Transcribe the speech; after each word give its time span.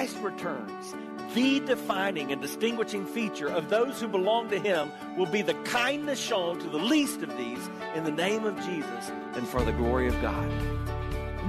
Christ 0.00 0.16
returns, 0.22 0.94
the 1.34 1.60
defining 1.60 2.32
and 2.32 2.40
distinguishing 2.40 3.04
feature 3.04 3.48
of 3.48 3.68
those 3.68 4.00
who 4.00 4.08
belong 4.08 4.48
to 4.48 4.58
Him 4.58 4.90
will 5.18 5.26
be 5.26 5.42
the 5.42 5.52
kindness 5.64 6.18
shown 6.18 6.58
to 6.58 6.70
the 6.70 6.78
least 6.78 7.20
of 7.20 7.36
these 7.36 7.68
in 7.94 8.04
the 8.04 8.10
name 8.10 8.46
of 8.46 8.56
Jesus 8.64 9.10
and 9.34 9.46
for 9.46 9.62
the 9.62 9.72
glory 9.72 10.08
of 10.08 10.18
God. 10.22 10.50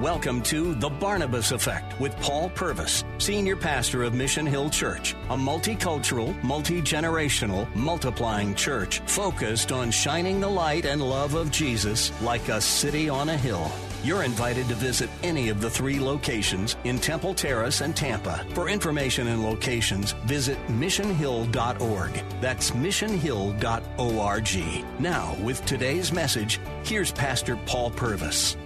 Welcome 0.02 0.42
to 0.42 0.74
The 0.74 0.90
Barnabas 0.90 1.52
Effect 1.52 1.98
with 1.98 2.14
Paul 2.20 2.50
Purvis, 2.50 3.04
Senior 3.16 3.56
Pastor 3.56 4.02
of 4.02 4.12
Mission 4.12 4.44
Hill 4.44 4.68
Church, 4.68 5.14
a 5.30 5.34
multicultural, 5.34 6.30
multi 6.44 6.82
generational, 6.82 7.74
multiplying 7.74 8.54
church 8.54 9.00
focused 9.06 9.72
on 9.72 9.90
shining 9.90 10.40
the 10.40 10.50
light 10.50 10.84
and 10.84 11.00
love 11.00 11.32
of 11.32 11.50
Jesus 11.50 12.12
like 12.20 12.50
a 12.50 12.60
city 12.60 13.08
on 13.08 13.30
a 13.30 13.36
hill. 13.38 13.72
You're 14.04 14.24
invited 14.24 14.66
to 14.66 14.74
visit 14.74 15.08
any 15.22 15.48
of 15.48 15.60
the 15.60 15.70
three 15.70 16.00
locations 16.00 16.74
in 16.82 16.98
Temple 16.98 17.34
Terrace 17.34 17.82
and 17.82 17.94
Tampa. 17.94 18.44
For 18.52 18.68
information 18.68 19.28
and 19.28 19.44
locations, 19.44 20.10
visit 20.26 20.58
missionhill.org. 20.66 22.12
That's 22.40 22.72
missionhill.org. 22.72 25.00
Now, 25.00 25.36
with 25.40 25.64
today's 25.66 26.12
message, 26.12 26.58
here's 26.82 27.12
Pastor 27.12 27.56
Paul 27.66 27.92
Purvis. 27.92 28.56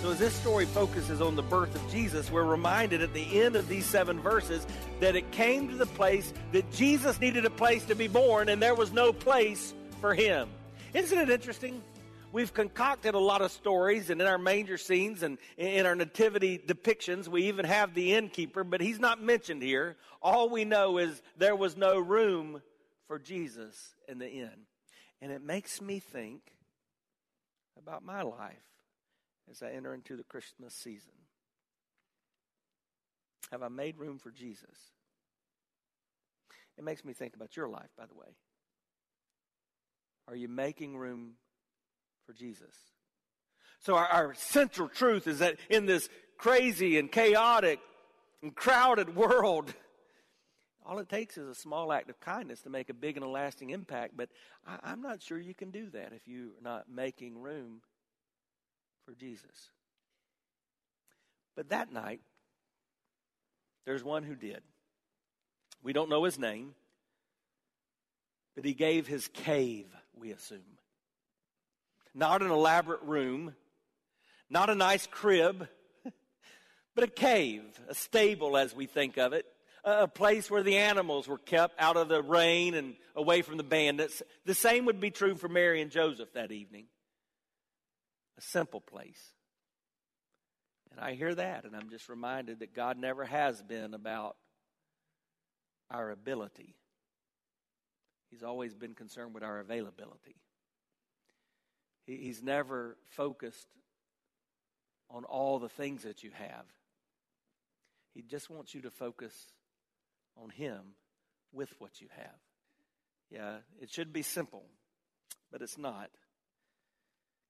So, 0.00 0.12
as 0.12 0.18
this 0.18 0.32
story 0.32 0.64
focuses 0.64 1.20
on 1.20 1.36
the 1.36 1.42
birth 1.42 1.74
of 1.74 1.92
Jesus, 1.92 2.30
we're 2.30 2.44
reminded 2.44 3.02
at 3.02 3.12
the 3.12 3.42
end 3.42 3.54
of 3.54 3.68
these 3.68 3.84
seven 3.84 4.18
verses 4.18 4.66
that 5.00 5.14
it 5.14 5.30
came 5.30 5.68
to 5.68 5.76
the 5.76 5.84
place 5.84 6.32
that 6.52 6.72
Jesus 6.72 7.20
needed 7.20 7.44
a 7.44 7.50
place 7.50 7.84
to 7.84 7.94
be 7.94 8.08
born, 8.08 8.48
and 8.48 8.62
there 8.62 8.74
was 8.74 8.92
no 8.92 9.12
place 9.12 9.74
for 10.00 10.14
him. 10.14 10.48
Isn't 10.94 11.18
it 11.18 11.28
interesting? 11.28 11.82
We've 12.32 12.54
concocted 12.54 13.14
a 13.14 13.18
lot 13.18 13.42
of 13.42 13.52
stories, 13.52 14.08
and 14.08 14.18
in 14.20 14.26
our 14.26 14.38
manger 14.38 14.78
scenes 14.78 15.22
and 15.22 15.36
in 15.58 15.84
our 15.84 15.94
nativity 15.94 16.58
depictions, 16.58 17.28
we 17.28 17.44
even 17.44 17.66
have 17.66 17.92
the 17.92 18.14
innkeeper, 18.14 18.64
but 18.64 18.80
he's 18.80 18.98
not 18.98 19.22
mentioned 19.22 19.62
here. 19.62 19.96
All 20.22 20.48
we 20.48 20.64
know 20.64 20.96
is 20.96 21.20
there 21.36 21.54
was 21.54 21.76
no 21.76 21.98
room 21.98 22.62
for 23.06 23.18
Jesus 23.18 23.94
in 24.08 24.18
the 24.18 24.30
inn. 24.30 24.66
And 25.20 25.30
it 25.30 25.42
makes 25.42 25.82
me 25.82 26.00
think 26.00 26.40
about 27.78 28.02
my 28.02 28.22
life 28.22 28.64
as 29.50 29.62
I 29.62 29.72
enter 29.72 29.92
into 29.92 30.16
the 30.16 30.24
Christmas 30.24 30.72
season. 30.72 31.12
Have 33.50 33.62
I 33.62 33.68
made 33.68 33.98
room 33.98 34.18
for 34.18 34.30
Jesus? 34.30 34.92
It 36.78 36.84
makes 36.84 37.04
me 37.04 37.12
think 37.12 37.36
about 37.36 37.58
your 37.58 37.68
life, 37.68 37.90
by 37.98 38.06
the 38.06 38.14
way. 38.14 38.34
Are 40.28 40.34
you 40.34 40.48
making 40.48 40.96
room 40.96 41.32
for 42.26 42.32
Jesus. 42.32 42.74
So, 43.80 43.96
our, 43.96 44.06
our, 44.06 44.34
central 44.34 44.88
truth 44.88 45.26
is 45.26 45.40
that 45.40 45.56
in 45.68 45.86
this 45.86 46.08
crazy 46.38 46.98
and 46.98 47.10
chaotic 47.10 47.80
and 48.42 48.54
crowded 48.54 49.16
world, 49.16 49.74
all 50.86 51.00
it 51.00 51.08
takes 51.08 51.36
is 51.36 51.48
a 51.48 51.54
small 51.54 51.92
act 51.92 52.08
of 52.08 52.20
kindness 52.20 52.62
to 52.62 52.70
make 52.70 52.90
a 52.90 52.94
big 52.94 53.16
and 53.16 53.24
a 53.24 53.28
lasting 53.28 53.70
impact. 53.70 54.16
But 54.16 54.28
I, 54.66 54.78
I'm 54.84 55.02
not 55.02 55.20
sure 55.20 55.38
you 55.38 55.54
can 55.54 55.70
do 55.70 55.90
that 55.90 56.12
if 56.12 56.22
you're 56.26 56.50
not 56.62 56.84
making 56.88 57.40
room 57.40 57.80
for 59.04 59.14
Jesus. 59.14 59.70
But 61.56 61.70
that 61.70 61.92
night, 61.92 62.20
there's 63.84 64.04
one 64.04 64.22
who 64.22 64.36
did. 64.36 64.62
We 65.82 65.92
don't 65.92 66.08
know 66.08 66.22
his 66.22 66.38
name, 66.38 66.74
but 68.54 68.64
he 68.64 68.74
gave 68.74 69.08
his 69.08 69.26
cave, 69.26 69.86
we 70.14 70.30
assume 70.30 70.78
not 72.14 72.42
an 72.42 72.50
elaborate 72.50 73.02
room, 73.02 73.54
not 74.50 74.70
a 74.70 74.74
nice 74.74 75.06
crib, 75.06 75.68
but 76.94 77.04
a 77.04 77.08
cave, 77.08 77.62
a 77.88 77.94
stable 77.94 78.56
as 78.56 78.74
we 78.74 78.86
think 78.86 79.16
of 79.16 79.32
it, 79.32 79.46
a 79.84 80.06
place 80.06 80.50
where 80.50 80.62
the 80.62 80.76
animals 80.76 81.26
were 81.26 81.38
kept 81.38 81.74
out 81.80 81.96
of 81.96 82.08
the 82.08 82.22
rain 82.22 82.74
and 82.74 82.94
away 83.16 83.42
from 83.42 83.56
the 83.56 83.64
bandits. 83.64 84.22
The 84.44 84.54
same 84.54 84.84
would 84.84 85.00
be 85.00 85.10
true 85.10 85.34
for 85.34 85.48
Mary 85.48 85.80
and 85.80 85.90
Joseph 85.90 86.32
that 86.34 86.52
evening. 86.52 86.86
A 88.38 88.42
simple 88.42 88.80
place. 88.80 89.20
And 90.92 91.00
I 91.00 91.14
hear 91.14 91.34
that, 91.34 91.64
and 91.64 91.74
I'm 91.74 91.88
just 91.90 92.08
reminded 92.08 92.60
that 92.60 92.74
God 92.74 92.98
never 92.98 93.24
has 93.24 93.60
been 93.62 93.94
about 93.94 94.36
our 95.90 96.10
ability. 96.10 96.76
He's 98.30 98.42
always 98.42 98.74
been 98.74 98.94
concerned 98.94 99.34
with 99.34 99.42
our 99.42 99.58
availability. 99.58 100.36
He's 102.06 102.42
never 102.42 102.96
focused 103.10 103.68
on 105.10 105.24
all 105.24 105.58
the 105.58 105.68
things 105.68 106.02
that 106.02 106.22
you 106.22 106.30
have. 106.32 106.64
He 108.14 108.22
just 108.22 108.50
wants 108.50 108.74
you 108.74 108.82
to 108.82 108.90
focus 108.90 109.34
on 110.42 110.50
Him 110.50 110.80
with 111.52 111.72
what 111.78 112.00
you 112.00 112.08
have. 112.16 112.40
Yeah, 113.30 113.56
it 113.80 113.90
should 113.90 114.12
be 114.12 114.22
simple, 114.22 114.64
but 115.50 115.62
it's 115.62 115.78
not. 115.78 116.10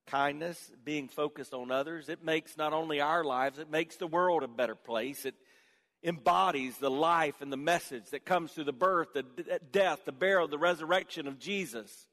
Kindness, 0.06 0.70
being 0.84 1.08
focused 1.08 1.54
on 1.54 1.70
others, 1.70 2.08
it 2.08 2.24
makes 2.24 2.56
not 2.56 2.72
only 2.72 3.00
our 3.00 3.24
lives, 3.24 3.58
it 3.58 3.70
makes 3.70 3.96
the 3.96 4.06
world 4.06 4.42
a 4.42 4.48
better 4.48 4.74
place. 4.74 5.24
It 5.24 5.34
embodies 6.04 6.76
the 6.78 6.90
life 6.90 7.40
and 7.40 7.52
the 7.52 7.56
message 7.56 8.10
that 8.10 8.24
comes 8.24 8.52
through 8.52 8.64
the 8.64 8.72
birth, 8.72 9.12
the 9.14 9.22
death, 9.70 10.00
the 10.04 10.12
burial, 10.12 10.48
the 10.48 10.58
resurrection 10.58 11.26
of 11.28 11.38
Jesus. 11.38 12.06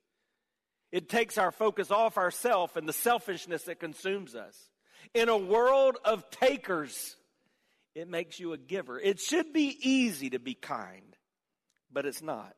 It 0.92 1.10
takes 1.10 1.38
our 1.38 1.52
focus 1.52 1.92
off 1.92 2.18
ourself 2.18 2.76
and 2.76 2.88
the 2.88 2.94
selfishness 2.94 3.64
that 3.64 3.80
consumes 3.80 4.36
us. 4.36 4.58
In 5.14 5.30
a 5.30 5.38
world 5.38 5.98
of 6.04 6.30
takers, 6.30 7.16
it 7.96 8.08
makes 8.08 8.40
you 8.40 8.54
a 8.54 8.58
giver. 8.58 9.00
It 9.00 9.20
should 9.20 9.54
be 9.54 9.78
easy 9.82 10.32
to 10.32 10.40
be 10.40 10.54
kind, 10.54 11.16
but 11.92 12.06
it's 12.06 12.22
not. 12.22 12.56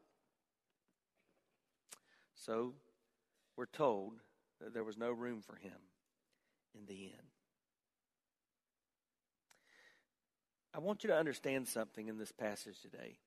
So 2.35 2.73
we're 3.57 3.65
told 3.65 4.13
that 4.61 4.73
there 4.73 4.83
was 4.83 4.97
no 4.97 5.11
room 5.11 5.41
for 5.41 5.55
him 5.55 5.77
in 6.73 6.85
the 6.85 7.03
end. 7.05 7.27
I 10.73 10.79
want 10.79 11.03
you 11.03 11.09
to 11.09 11.17
understand 11.17 11.67
something 11.67 12.07
in 12.07 12.17
this 12.17 12.31
passage 12.31 12.79
today. 12.81 13.17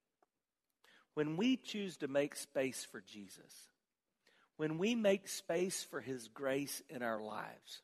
When 1.13 1.37
we 1.37 1.57
choose 1.57 1.99
to 1.99 2.09
make 2.09 2.37
space 2.37 2.87
for 2.91 3.01
Jesus, 3.01 3.53
when 4.57 4.79
we 4.79 4.95
make 4.95 5.29
space 5.29 5.83
for 5.83 6.01
His 6.01 6.29
grace 6.29 6.83
in 6.89 7.03
our 7.03 7.23
lives, 7.23 7.83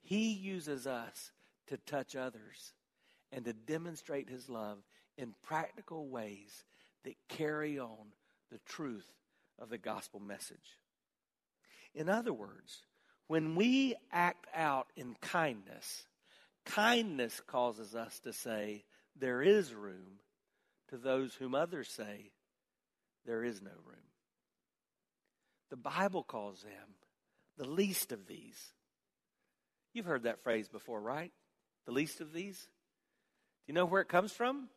He 0.00 0.32
uses 0.32 0.86
us 0.86 1.32
to 1.68 1.76
touch 1.78 2.16
others 2.16 2.72
and 3.32 3.44
to 3.44 3.52
demonstrate 3.52 4.28
His 4.28 4.48
love 4.48 4.78
in 5.16 5.34
practical 5.42 6.08
ways 6.08 6.64
that 7.04 7.14
carry 7.28 7.78
on 7.78 8.12
the 8.50 8.60
truth 8.66 9.08
of 9.58 9.68
the 9.68 9.78
gospel 9.78 10.20
message. 10.20 10.78
In 11.94 12.08
other 12.08 12.32
words, 12.32 12.82
when 13.26 13.54
we 13.54 13.94
act 14.12 14.46
out 14.54 14.88
in 14.96 15.14
kindness, 15.20 16.04
kindness 16.64 17.40
causes 17.46 17.94
us 17.94 18.18
to 18.20 18.32
say, 18.32 18.84
There 19.16 19.42
is 19.42 19.74
room 19.74 20.20
to 20.88 20.96
those 20.96 21.34
whom 21.34 21.54
others 21.54 21.88
say, 21.88 22.32
There 23.26 23.44
is 23.44 23.62
no 23.62 23.70
room. 23.86 24.09
The 25.70 25.76
Bible 25.76 26.22
calls 26.22 26.62
them 26.62 26.94
the 27.56 27.68
least 27.68 28.12
of 28.12 28.26
these. 28.26 28.58
You've 29.92 30.06
heard 30.06 30.24
that 30.24 30.42
phrase 30.42 30.68
before, 30.68 31.00
right? 31.00 31.32
The 31.86 31.92
least 31.92 32.20
of 32.20 32.32
these? 32.32 32.58
Do 32.58 33.72
you 33.72 33.74
know 33.74 33.86
where 33.86 34.00
it 34.00 34.08
comes 34.08 34.32
from? 34.32 34.68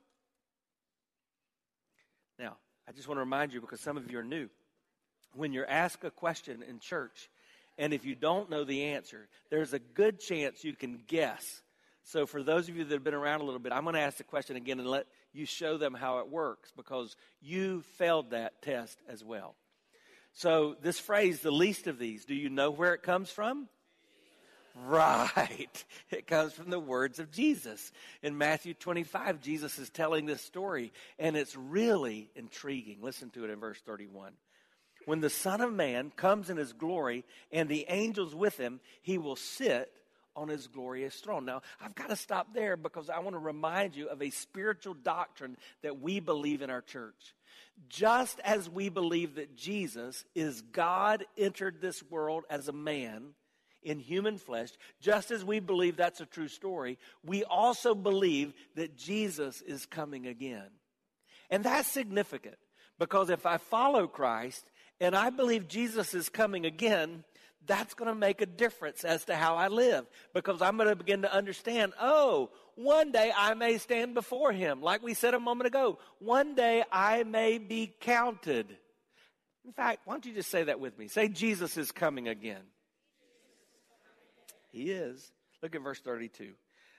Now, 2.40 2.58
I 2.88 2.92
just 2.92 3.08
want 3.08 3.18
to 3.18 3.24
remind 3.24 3.54
you 3.54 3.62
because 3.62 3.82
some 3.82 3.98
of 3.98 4.12
you 4.12 4.20
are 4.20 4.24
new. 4.24 4.50
When 5.34 5.54
you're 5.54 5.70
asked 5.70 6.04
a 6.04 6.12
question 6.12 6.64
in 6.68 6.80
church, 6.80 7.30
and 7.78 7.94
if 7.94 8.06
you 8.06 8.16
don't 8.16 8.50
know 8.50 8.64
the 8.64 8.84
answer, 8.86 9.28
there's 9.50 9.74
a 9.74 9.80
good 9.80 10.20
chance 10.20 10.64
you 10.64 10.76
can 10.76 11.00
guess. 11.08 11.62
So, 12.04 12.26
for 12.26 12.44
those 12.44 12.68
of 12.68 12.76
you 12.76 12.84
that 12.84 12.94
have 12.94 13.04
been 13.04 13.14
around 13.14 13.42
a 13.42 13.46
little 13.46 13.60
bit, 13.60 13.72
I'm 13.72 13.84
going 13.84 13.96
to 13.96 14.02
ask 14.02 14.18
the 14.18 14.24
question 14.24 14.58
again 14.58 14.80
and 14.80 14.88
let 14.88 15.08
you 15.32 15.46
show 15.46 15.78
them 15.78 15.94
how 15.94 16.20
it 16.20 16.28
works 16.28 16.72
because 16.76 17.16
you 17.42 17.82
failed 17.98 18.32
that 18.32 18.62
test 18.62 19.00
as 19.08 19.24
well. 19.24 19.56
So, 20.34 20.76
this 20.82 21.00
phrase, 21.00 21.42
the 21.42 21.52
least 21.52 21.88
of 21.88 22.00
these, 22.00 22.26
do 22.26 22.34
you 22.34 22.50
know 22.50 22.72
where 22.72 22.94
it 22.94 23.04
comes 23.04 23.30
from? 23.30 23.70
Right. 24.76 25.86
It 26.12 26.28
comes 26.28 26.54
from 26.54 26.70
the 26.70 26.80
words 26.80 27.18
of 27.18 27.32
Jesus. 27.32 27.92
In 28.22 28.38
Matthew 28.38 28.76
25, 28.76 29.42
Jesus 29.42 29.80
is 29.80 29.90
telling 29.90 30.28
this 30.28 30.44
story, 30.44 30.94
and 31.18 31.36
it's 31.36 31.56
really 31.56 32.30
intriguing. 32.36 33.00
Listen 33.02 33.32
to 33.32 33.44
it 33.44 33.50
in 33.50 33.60
verse 33.60 33.80
31. 33.84 34.34
When 35.06 35.22
the 35.22 35.32
Son 35.32 35.60
of 35.60 35.74
Man 35.74 36.12
comes 36.16 36.52
in 36.52 36.58
his 36.58 36.72
glory 36.72 37.26
and 37.52 37.68
the 37.68 37.86
angels 37.90 38.36
with 38.36 38.58
him, 38.58 38.80
he 39.02 39.18
will 39.18 39.36
sit 39.36 39.92
on 40.36 40.50
his 40.50 40.68
glorious 40.68 41.16
throne. 41.16 41.46
Now, 41.46 41.62
I've 41.82 41.96
got 41.96 42.10
to 42.10 42.16
stop 42.16 42.54
there 42.54 42.78
because 42.78 43.10
I 43.10 43.20
want 43.20 43.36
to 43.36 43.40
remind 43.40 43.96
you 43.96 44.10
of 44.10 44.22
a 44.22 44.30
spiritual 44.30 44.94
doctrine 44.94 45.58
that 45.82 46.00
we 46.00 46.20
believe 46.20 46.62
in 46.62 46.70
our 46.70 46.82
church. 46.82 47.34
Just 47.90 48.40
as 48.42 48.70
we 48.70 48.90
believe 48.90 49.36
that 49.36 49.56
Jesus 49.56 50.26
is 50.36 50.62
God 50.62 51.26
entered 51.38 51.82
this 51.82 52.04
world 52.04 52.44
as 52.50 52.68
a 52.68 52.74
man 52.74 53.34
in 53.82 54.00
human 54.00 54.38
flesh, 54.38 54.70
just 55.02 55.32
as 55.32 55.44
we 55.44 55.60
believe 55.60 55.98
that's 55.98 56.22
a 56.22 56.26
true 56.26 56.48
story, 56.48 56.98
we 57.26 57.44
also 57.44 57.94
believe 57.94 58.54
that 58.76 58.98
Jesus 58.98 59.62
is 59.62 59.86
coming 59.86 60.28
again. 60.28 60.70
And 61.50 61.64
that's 61.64 61.88
significant 61.88 62.56
because 63.00 63.30
if 63.30 63.46
I 63.46 63.58
follow 63.58 64.08
Christ 64.08 64.66
and 65.00 65.16
I 65.16 65.30
believe 65.30 65.68
Jesus 65.68 66.14
is 66.14 66.30
coming 66.30 66.66
again, 66.66 67.24
that's 67.66 67.94
going 67.94 68.10
to 68.10 68.16
make 68.16 68.42
a 68.42 68.46
difference 68.46 69.04
as 69.04 69.26
to 69.26 69.36
how 69.36 69.56
I 69.56 69.68
live 69.68 70.06
because 70.34 70.62
I'm 70.62 70.78
going 70.78 70.90
to 70.90 70.96
begin 70.96 71.22
to 71.22 71.34
understand, 71.34 71.94
oh, 72.00 72.50
one 72.76 73.12
day 73.12 73.32
I 73.36 73.54
may 73.54 73.78
stand 73.78 74.14
before 74.14 74.52
him. 74.52 74.82
Like 74.82 75.04
we 75.04 75.14
said 75.14 75.34
a 75.34 75.40
moment 75.40 75.68
ago, 75.68 76.00
one 76.20 76.56
day 76.56 76.84
I 76.92 77.24
may 77.24 77.58
be 77.58 77.94
counted. 78.00 78.78
In 79.66 79.72
fact, 79.72 80.02
why 80.06 80.14
don't 80.14 80.26
you 80.26 80.34
just 80.34 80.52
say 80.52 80.64
that 80.64 80.80
with 80.80 80.98
me? 80.98 81.08
Say, 81.08 81.28
Jesus 81.28 81.78
is 81.78 81.92
coming 81.92 82.28
again. 82.28 82.64
He 84.72 84.92
is. 84.92 85.32
Look 85.62 85.76
at 85.76 85.82
verse 85.82 86.00
32. 86.00 86.54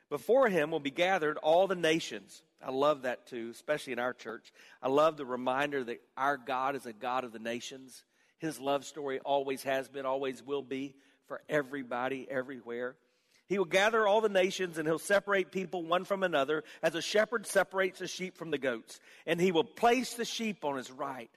Before 0.08 0.48
him 0.48 0.70
will 0.70 0.80
be 0.80 0.90
gathered 0.90 1.36
all 1.38 1.66
the 1.66 1.74
nations. 1.74 2.42
I 2.64 2.70
love 2.70 3.02
that 3.02 3.26
too, 3.26 3.50
especially 3.52 3.92
in 3.92 3.98
our 3.98 4.14
church. 4.14 4.52
I 4.82 4.88
love 4.88 5.16
the 5.16 5.26
reminder 5.26 5.84
that 5.84 6.00
our 6.16 6.36
God 6.36 6.76
is 6.76 6.86
a 6.86 6.92
God 6.92 7.24
of 7.24 7.32
the 7.32 7.38
nations. 7.38 8.04
His 8.38 8.58
love 8.58 8.84
story 8.84 9.20
always 9.20 9.62
has 9.64 9.88
been, 9.88 10.06
always 10.06 10.42
will 10.42 10.62
be 10.62 10.94
for 11.26 11.42
everybody, 11.48 12.26
everywhere. 12.30 12.96
He 13.46 13.58
will 13.58 13.66
gather 13.66 14.06
all 14.06 14.20
the 14.20 14.28
nations 14.28 14.78
and 14.78 14.88
he'll 14.88 14.98
separate 14.98 15.52
people 15.52 15.84
one 15.84 16.04
from 16.04 16.22
another 16.22 16.64
as 16.82 16.94
a 16.94 17.02
shepherd 17.02 17.46
separates 17.46 17.98
the 17.98 18.06
sheep 18.06 18.36
from 18.36 18.50
the 18.50 18.58
goats. 18.58 19.00
And 19.26 19.40
he 19.40 19.52
will 19.52 19.64
place 19.64 20.14
the 20.14 20.24
sheep 20.24 20.64
on 20.64 20.76
his 20.76 20.90
right, 20.90 21.30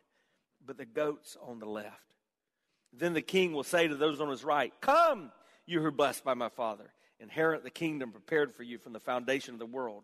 but 0.65 0.77
the 0.77 0.85
goats 0.85 1.35
on 1.41 1.59
the 1.59 1.65
left. 1.65 2.15
Then 2.93 3.13
the 3.13 3.21
king 3.21 3.53
will 3.53 3.63
say 3.63 3.87
to 3.87 3.95
those 3.95 4.21
on 4.21 4.29
his 4.29 4.43
right, 4.43 4.73
Come! 4.79 5.31
you 5.65 5.81
who 5.81 5.87
are 5.87 5.91
blessed 5.91 6.23
by 6.23 6.33
my 6.33 6.49
Father. 6.49 6.91
Inherit 7.19 7.63
the 7.63 7.69
kingdom 7.69 8.11
prepared 8.11 8.55
for 8.55 8.63
you 8.63 8.77
from 8.77 8.93
the 8.93 8.99
foundation 8.99 9.53
of 9.53 9.59
the 9.59 9.65
world. 9.65 10.03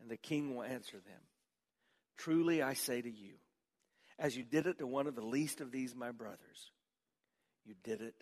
And 0.00 0.10
the 0.10 0.16
king 0.16 0.54
will 0.54 0.62
answer 0.62 0.98
them 0.98 1.20
Truly 2.16 2.62
I 2.62 2.74
say 2.74 3.02
to 3.02 3.10
you, 3.10 3.34
as 4.18 4.36
you 4.36 4.44
did 4.44 4.66
it 4.66 4.78
to 4.78 4.86
one 4.86 5.06
of 5.06 5.16
the 5.16 5.24
least 5.24 5.60
of 5.60 5.72
these 5.72 5.94
my 5.94 6.12
brothers, 6.12 6.70
you 7.64 7.74
did 7.82 8.00
it 8.00 8.14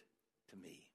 to 0.50 0.56
me. 0.56 0.86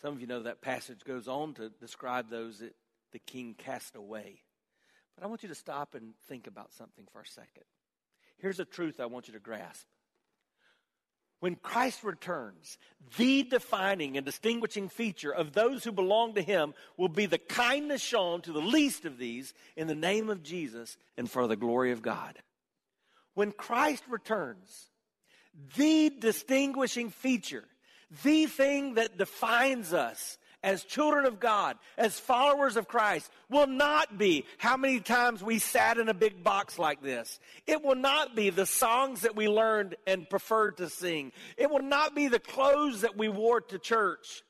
Some 0.00 0.14
of 0.14 0.20
you 0.20 0.26
know 0.26 0.42
that 0.42 0.60
passage 0.60 1.04
goes 1.04 1.28
on 1.28 1.54
to 1.54 1.68
describe 1.68 2.30
those 2.30 2.58
that 2.58 2.74
the 3.12 3.18
king 3.18 3.54
cast 3.56 3.96
away. 3.96 4.42
But 5.16 5.24
I 5.24 5.28
want 5.28 5.42
you 5.42 5.48
to 5.48 5.54
stop 5.54 5.94
and 5.94 6.14
think 6.28 6.46
about 6.46 6.72
something 6.72 7.06
for 7.12 7.20
a 7.20 7.26
second. 7.26 7.64
Here's 8.38 8.60
a 8.60 8.64
truth 8.64 9.00
I 9.00 9.06
want 9.06 9.28
you 9.28 9.34
to 9.34 9.40
grasp 9.40 9.86
when 11.42 11.56
Christ 11.56 12.04
returns, 12.04 12.78
the 13.16 13.42
defining 13.42 14.16
and 14.16 14.24
distinguishing 14.24 14.88
feature 14.88 15.32
of 15.32 15.52
those 15.52 15.82
who 15.82 15.90
belong 15.90 16.34
to 16.34 16.40
him 16.40 16.72
will 16.96 17.08
be 17.08 17.26
the 17.26 17.36
kindness 17.36 18.00
shown 18.00 18.42
to 18.42 18.52
the 18.52 18.60
least 18.60 19.06
of 19.06 19.18
these 19.18 19.52
in 19.76 19.88
the 19.88 19.94
name 19.96 20.30
of 20.30 20.44
Jesus 20.44 20.96
and 21.16 21.28
for 21.28 21.48
the 21.48 21.56
glory 21.56 21.90
of 21.90 22.00
God. 22.00 22.38
When 23.34 23.50
Christ 23.50 24.04
returns, 24.08 24.88
the 25.74 26.10
distinguishing 26.16 27.10
feature, 27.10 27.64
the 28.22 28.46
thing 28.46 28.94
that 28.94 29.18
defines 29.18 29.92
us 29.92 30.38
as 30.62 30.84
children 30.84 31.26
of 31.26 31.40
God, 31.40 31.76
as 31.98 32.18
followers 32.18 32.76
of 32.76 32.88
Christ, 32.88 33.30
will 33.50 33.66
not 33.66 34.16
be 34.18 34.44
how 34.58 34.76
many 34.76 35.00
times 35.00 35.42
we 35.42 35.58
sat 35.58 35.98
in 35.98 36.08
a 36.08 36.14
big 36.14 36.44
box 36.44 36.78
like 36.78 37.02
this. 37.02 37.40
It 37.66 37.82
will 37.82 37.96
not 37.96 38.36
be 38.36 38.50
the 38.50 38.66
songs 38.66 39.22
that 39.22 39.34
we 39.36 39.48
learned 39.48 39.96
and 40.06 40.28
preferred 40.28 40.76
to 40.76 40.88
sing. 40.88 41.32
It 41.56 41.70
will 41.70 41.82
not 41.82 42.14
be 42.14 42.28
the 42.28 42.38
clothes 42.38 43.00
that 43.00 43.16
we 43.16 43.28
wore 43.28 43.60
to 43.60 43.78
church. 43.78 44.42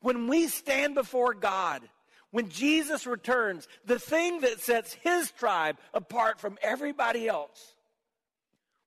When 0.00 0.28
we 0.28 0.48
stand 0.48 0.94
before 0.94 1.34
God, 1.34 1.82
when 2.30 2.48
Jesus 2.48 3.06
returns, 3.06 3.66
the 3.84 3.98
thing 3.98 4.40
that 4.40 4.60
sets 4.60 4.92
his 4.94 5.30
tribe 5.32 5.78
apart 5.92 6.40
from 6.40 6.58
everybody 6.62 7.28
else 7.28 7.74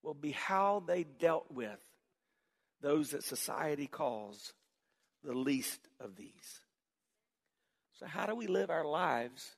will 0.03 0.13
be 0.13 0.31
how 0.31 0.83
they 0.85 1.03
dealt 1.03 1.51
with 1.51 1.79
those 2.81 3.11
that 3.11 3.23
society 3.23 3.87
calls 3.87 4.53
the 5.27 5.37
least 5.37 5.81
of 5.99 6.15
these. 6.15 6.61
So, 7.99 8.05
how 8.07 8.25
do 8.25 8.33
we 8.33 8.47
live 8.47 8.69
our 8.69 8.85
lives 8.85 9.57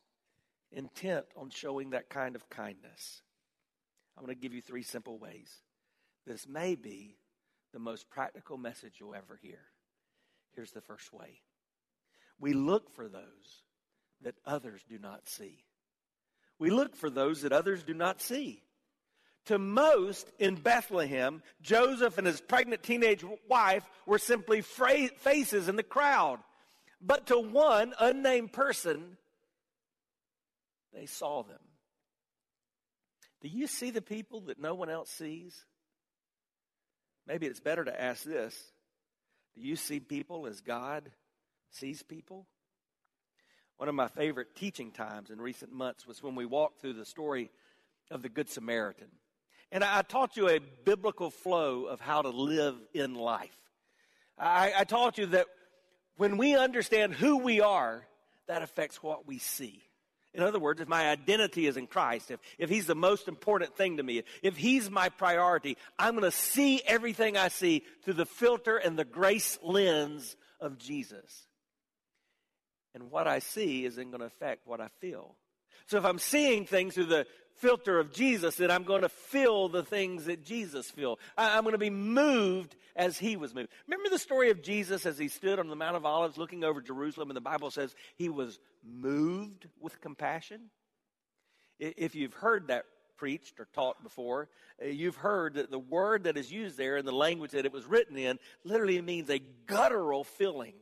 intent 0.72 1.26
on 1.38 1.52
showing 1.52 1.92
that 1.92 2.10
kind 2.10 2.36
of 2.36 2.50
kindness? 2.50 3.22
I'm 4.18 4.26
going 4.26 4.36
to 4.36 4.42
give 4.42 4.54
you 4.54 4.62
three 4.62 4.82
simple 4.82 5.20
ways. 5.20 5.54
This 6.26 6.48
may 6.48 6.76
be 6.76 7.18
the 7.72 7.80
most 7.80 8.10
practical 8.10 8.58
message 8.58 8.96
you'll 9.00 9.14
ever 9.14 9.40
hear. 9.42 9.60
Here's 10.56 10.72
the 10.72 10.82
first 10.82 11.14
way 11.14 11.42
we 12.40 12.54
look 12.54 12.90
for 12.96 13.08
those 13.08 13.64
that 14.24 14.36
others 14.46 14.82
do 14.90 14.98
not 14.98 15.30
see. 15.30 15.64
We 16.58 16.72
look 16.72 16.96
for 16.96 17.12
those 17.12 17.44
that 17.44 17.54
others 17.54 17.84
do 17.84 17.94
not 17.94 18.22
see. 18.22 18.64
To 19.50 19.58
most 19.58 20.32
in 20.38 20.54
Bethlehem, 20.54 21.42
Joseph 21.64 22.20
and 22.20 22.28
his 22.28 22.40
pregnant 22.40 22.84
teenage 22.84 23.26
wife 23.48 23.84
were 24.06 24.20
simply 24.20 24.62
fra- 24.62 25.10
faces 25.18 25.68
in 25.68 25.76
the 25.76 25.82
crowd. 25.82 26.38
But 27.02 27.26
to 27.28 27.40
one 27.40 27.96
unnamed 28.00 28.54
person, 28.54 29.18
they 30.94 31.08
saw 31.08 31.42
them. 31.42 31.58
Do 33.42 33.48
you 33.48 33.66
see 33.66 33.90
the 33.90 34.04
people 34.04 34.42
that 34.42 34.62
no 34.62 34.76
one 34.76 34.92
else 34.92 35.10
sees? 35.10 35.66
Maybe 37.26 37.48
it's 37.48 37.60
better 37.60 37.84
to 37.84 38.02
ask 38.02 38.24
this 38.24 38.56
Do 39.56 39.64
you 39.64 39.76
see 39.76 40.00
people 40.00 40.46
as 40.46 40.62
God 40.62 41.10
sees 41.72 42.04
people? 42.04 42.46
One 43.78 43.90
of 43.90 43.96
my 43.96 44.10
favorite 44.10 44.56
teaching 44.56 44.92
times 44.92 45.32
in 45.32 45.42
recent 45.42 45.72
months 45.72 46.06
was 46.06 46.22
when 46.22 46.36
we 46.36 46.46
walked 46.46 46.82
through 46.82 46.94
the 46.94 47.04
story 47.04 47.50
of 48.12 48.22
the 48.22 48.30
Good 48.30 48.48
Samaritan. 48.52 49.08
And 49.72 49.84
I 49.84 50.02
taught 50.02 50.36
you 50.36 50.50
a 50.50 50.60
biblical 50.60 51.30
flow 51.30 51.86
of 51.86 52.00
how 52.00 52.22
to 52.22 52.30
live 52.30 52.76
in 52.94 53.14
life. 53.14 53.56
I, 54.38 54.74
I 54.78 54.84
taught 54.84 55.18
you 55.18 55.28
that 55.28 55.46
when 56.18 56.38
we 56.38 56.56
understand 56.56 57.14
who 57.14 57.38
we 57.38 57.62
are, 57.62 58.06
that 58.48 58.62
affects 58.62 59.04
what 59.04 59.28
we 59.28 59.38
see. 59.38 59.84
In 60.34 60.44
other 60.44 60.60
words, 60.60 60.80
if 60.80 60.88
my 60.88 61.10
identity 61.10 61.66
is 61.66 61.76
in 61.76 61.88
Christ, 61.88 62.32
if, 62.32 62.40
if 62.58 62.70
He's 62.70 62.86
the 62.86 62.96
most 62.96 63.28
important 63.28 63.76
thing 63.76 63.98
to 63.98 64.04
me, 64.04 64.24
if 64.44 64.58
He's 64.58 64.90
my 64.90 65.10
priority, 65.10 65.78
I'm 65.98 66.12
going 66.12 66.24
to 66.24 66.32
see 66.32 66.82
everything 66.86 67.36
I 67.36 67.48
see 67.48 67.84
through 68.04 68.14
the 68.14 68.26
filter 68.26 68.78
and 68.78 68.98
the 68.98 69.06
grace 69.06 69.58
lens 69.64 70.36
of 70.60 70.78
Jesus. 70.78 71.48
And 72.94 73.12
what 73.12 73.28
I 73.28 73.40
see 73.40 73.86
isn't 73.86 74.10
going 74.12 74.22
to 74.22 74.28
affect 74.28 74.68
what 74.68 74.82
I 74.82 74.88
feel. 75.00 75.36
So 75.88 75.98
if 75.98 76.06
I'm 76.06 76.20
seeing 76.20 76.66
things 76.66 76.96
through 76.96 77.06
the 77.06 77.26
filter 77.60 78.00
of 78.00 78.12
Jesus 78.12 78.56
that 78.56 78.72
I'm 78.72 78.84
going 78.84 79.02
to 79.02 79.10
feel 79.10 79.70
the 79.70 79.84
things 79.84 80.26
that 80.26 80.44
Jesus 80.44 80.90
feel. 80.90 81.20
I'm 81.38 81.64
going 81.64 81.74
to 81.74 81.78
be 81.78 81.90
moved 81.90 82.76
as 82.96 83.18
he 83.18 83.38
was 83.38 83.54
moved. 83.54 83.70
Remember 83.88 84.10
the 84.10 84.20
story 84.20 84.50
of 84.50 84.62
Jesus 84.62 85.06
as 85.06 85.18
he 85.18 85.28
stood 85.28 85.60
on 85.60 85.68
the 85.68 85.76
Mount 85.76 85.96
of 85.96 86.06
Olives 86.06 86.38
looking 86.38 86.64
over 86.64 86.82
Jerusalem 86.82 87.30
and 87.30 87.38
the 87.38 87.42
Bible 87.42 87.72
says 87.72 87.94
he 88.16 88.30
was 88.30 88.60
moved 88.84 89.68
with 89.80 90.02
compassion? 90.02 90.70
If 91.80 92.16
you've 92.16 92.34
heard 92.34 92.68
that 92.68 92.86
preached 93.18 93.60
or 93.60 93.68
taught 93.74 94.02
before, 94.04 94.50
uh, 94.82 94.88
you've 94.88 95.18
heard 95.18 95.56
that 95.56 95.70
the 95.70 95.80
word 95.80 96.24
that 96.24 96.38
is 96.38 96.52
used 96.52 96.78
there 96.78 96.98
and 96.98 97.08
the 97.08 97.12
language 97.12 97.52
that 97.52 97.66
it 97.66 97.74
was 97.74 97.86
written 97.86 98.18
in 98.18 98.40
literally 98.64 99.02
means 99.02 99.30
a 99.30 99.40
guttural 99.66 100.24
feeling. 100.24 100.74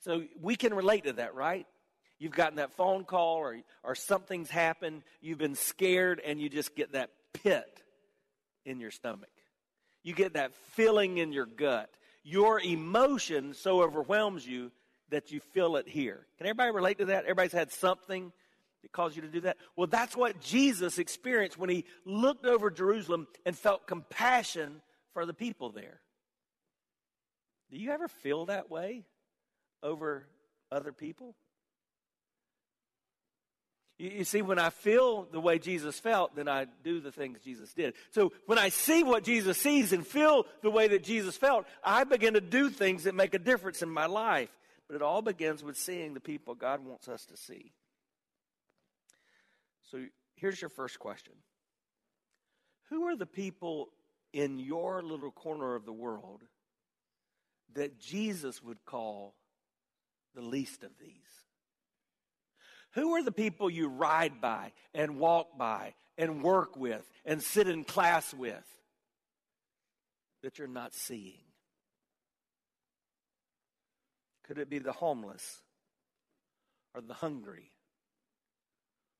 So 0.00 0.24
we 0.40 0.56
can 0.56 0.74
relate 0.74 1.04
to 1.04 1.14
that, 1.14 1.34
right? 1.34 1.66
You've 2.18 2.32
gotten 2.32 2.56
that 2.56 2.72
phone 2.72 3.04
call 3.04 3.36
or, 3.36 3.56
or 3.82 3.94
something's 3.94 4.50
happened, 4.50 5.02
you've 5.20 5.38
been 5.38 5.56
scared, 5.56 6.20
and 6.24 6.40
you 6.40 6.48
just 6.48 6.74
get 6.74 6.92
that 6.92 7.10
pit 7.32 7.82
in 8.64 8.80
your 8.80 8.90
stomach. 8.90 9.30
You 10.02 10.14
get 10.14 10.34
that 10.34 10.54
feeling 10.72 11.18
in 11.18 11.32
your 11.32 11.46
gut. 11.46 11.90
Your 12.22 12.60
emotion 12.60 13.54
so 13.54 13.82
overwhelms 13.82 14.46
you 14.46 14.70
that 15.10 15.32
you 15.32 15.40
feel 15.40 15.76
it 15.76 15.88
here. 15.88 16.26
Can 16.38 16.46
everybody 16.46 16.70
relate 16.70 16.98
to 16.98 17.06
that? 17.06 17.24
Everybody's 17.24 17.52
had 17.52 17.72
something 17.72 18.32
that 18.82 18.92
caused 18.92 19.16
you 19.16 19.22
to 19.22 19.28
do 19.28 19.40
that? 19.40 19.56
Well, 19.76 19.86
that's 19.86 20.16
what 20.16 20.40
Jesus 20.40 20.98
experienced 20.98 21.58
when 21.58 21.70
he 21.70 21.84
looked 22.04 22.46
over 22.46 22.70
Jerusalem 22.70 23.26
and 23.44 23.56
felt 23.56 23.86
compassion 23.86 24.82
for 25.12 25.26
the 25.26 25.34
people 25.34 25.70
there. 25.70 26.00
Do 27.70 27.78
you 27.78 27.90
ever 27.90 28.08
feel 28.08 28.46
that 28.46 28.70
way 28.70 29.04
over 29.82 30.26
other 30.70 30.92
people? 30.92 31.34
You, 33.96 34.24
see, 34.24 34.42
when 34.42 34.58
I 34.58 34.70
feel 34.70 35.28
the 35.30 35.40
way 35.40 35.58
Jesus 35.58 36.00
felt, 36.00 36.34
then 36.34 36.48
I 36.48 36.66
do 36.82 37.00
the 37.00 37.12
things 37.12 37.38
Jesus 37.44 37.72
did. 37.72 37.94
So 38.10 38.32
when 38.46 38.58
I 38.58 38.68
see 38.68 39.04
what 39.04 39.22
Jesus 39.22 39.56
sees 39.56 39.92
and 39.92 40.04
feel 40.04 40.46
the 40.62 40.70
way 40.70 40.88
that 40.88 41.04
Jesus 41.04 41.36
felt, 41.36 41.66
I 41.82 42.02
begin 42.02 42.34
to 42.34 42.40
do 42.40 42.70
things 42.70 43.04
that 43.04 43.14
make 43.14 43.34
a 43.34 43.38
difference 43.38 43.82
in 43.82 43.88
my 43.88 44.06
life. 44.06 44.50
But 44.88 44.96
it 44.96 45.02
all 45.02 45.22
begins 45.22 45.62
with 45.62 45.76
seeing 45.76 46.12
the 46.12 46.20
people 46.20 46.54
God 46.54 46.84
wants 46.84 47.08
us 47.08 47.24
to 47.26 47.36
see. 47.36 47.72
So 49.90 50.04
here's 50.34 50.60
your 50.60 50.70
first 50.70 50.98
question 50.98 51.34
Who 52.90 53.04
are 53.04 53.16
the 53.16 53.26
people 53.26 53.90
in 54.32 54.58
your 54.58 55.02
little 55.02 55.30
corner 55.30 55.76
of 55.76 55.84
the 55.84 55.92
world 55.92 56.42
that 57.74 58.00
Jesus 58.00 58.60
would 58.60 58.84
call 58.84 59.34
the 60.34 60.42
least 60.42 60.82
of 60.82 60.90
these? 61.00 61.43
Who 62.94 63.14
are 63.14 63.22
the 63.22 63.32
people 63.32 63.68
you 63.68 63.88
ride 63.88 64.40
by 64.40 64.72
and 64.94 65.18
walk 65.18 65.58
by 65.58 65.94
and 66.16 66.42
work 66.42 66.76
with 66.76 67.02
and 67.24 67.42
sit 67.42 67.68
in 67.68 67.84
class 67.84 68.32
with 68.32 68.64
that 70.42 70.58
you're 70.58 70.68
not 70.68 70.94
seeing? 70.94 71.40
Could 74.44 74.58
it 74.58 74.70
be 74.70 74.78
the 74.78 74.92
homeless 74.92 75.62
or 76.94 77.00
the 77.00 77.14
hungry 77.14 77.72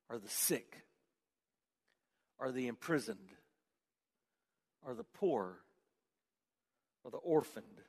or 0.08 0.18
the 0.18 0.28
sick 0.28 0.82
or 2.38 2.52
the 2.52 2.68
imprisoned 2.68 3.30
or 4.86 4.94
the 4.94 5.04
poor 5.04 5.58
or 7.02 7.10
the 7.10 7.16
orphaned 7.16 7.80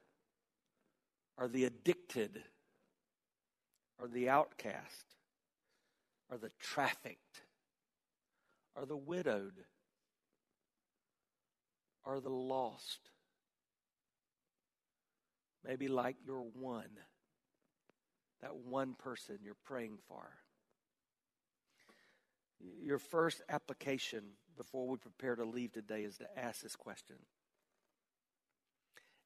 or 1.37 1.47
the 1.47 1.65
addicted 1.65 2.41
or 3.99 4.07
the 4.07 4.29
outcast 4.29 5.14
are 6.31 6.37
the 6.37 6.51
trafficked, 6.59 7.41
are 8.75 8.85
the 8.85 8.97
widowed, 8.97 9.53
are 12.03 12.19
the 12.19 12.29
lost. 12.29 13.09
Maybe 15.65 15.87
like 15.87 16.17
your 16.25 16.41
one, 16.41 16.89
that 18.41 18.55
one 18.55 18.93
person 18.93 19.39
you're 19.43 19.55
praying 19.65 19.97
for. 20.07 20.29
Your 22.81 22.99
first 22.99 23.41
application 23.49 24.23
before 24.55 24.87
we 24.87 24.97
prepare 24.97 25.35
to 25.35 25.43
leave 25.43 25.73
today 25.73 26.03
is 26.03 26.17
to 26.17 26.39
ask 26.39 26.61
this 26.61 26.75
question 26.75 27.17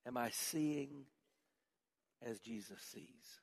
Am 0.06 0.18
I 0.18 0.30
seeing 0.32 1.06
as 2.26 2.40
Jesus 2.40 2.80
sees? 2.82 3.40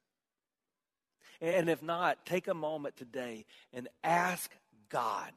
And 1.41 1.69
if 1.69 1.83
not, 1.83 2.25
take 2.25 2.49
a 2.49 2.55
moment 2.55 2.97
today 2.97 3.45
and 3.73 3.89
ask 4.03 4.51
God 4.89 5.33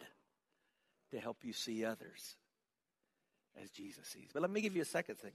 to 1.11 1.19
help 1.19 1.37
you 1.43 1.53
see 1.53 1.85
others 1.85 2.35
as 3.61 3.69
Jesus 3.69 4.07
sees. 4.07 4.29
But 4.33 4.41
let 4.41 4.51
me 4.51 4.61
give 4.61 4.75
you 4.75 4.81
a 4.81 4.85
second 4.85 5.17
thing. 5.17 5.33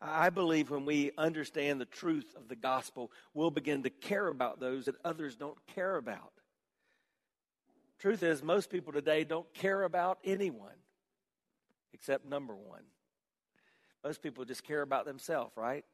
I 0.00 0.30
believe 0.30 0.70
when 0.70 0.84
we 0.84 1.12
understand 1.16 1.80
the 1.80 1.86
truth 1.86 2.34
of 2.36 2.48
the 2.48 2.56
gospel, 2.56 3.12
we'll 3.34 3.52
begin 3.52 3.84
to 3.84 3.90
care 3.90 4.26
about 4.26 4.58
those 4.58 4.86
that 4.86 4.96
others 5.04 5.36
don't 5.36 5.58
care 5.74 5.96
about. 5.96 6.32
Truth 8.00 8.24
is, 8.24 8.42
most 8.42 8.68
people 8.68 8.92
today 8.92 9.22
don't 9.22 9.52
care 9.54 9.84
about 9.84 10.18
anyone 10.24 10.74
except 11.92 12.26
number 12.26 12.56
one. 12.56 12.82
Most 14.02 14.22
people 14.22 14.44
just 14.44 14.64
care 14.64 14.82
about 14.82 15.04
themselves, 15.04 15.56
right? 15.56 15.84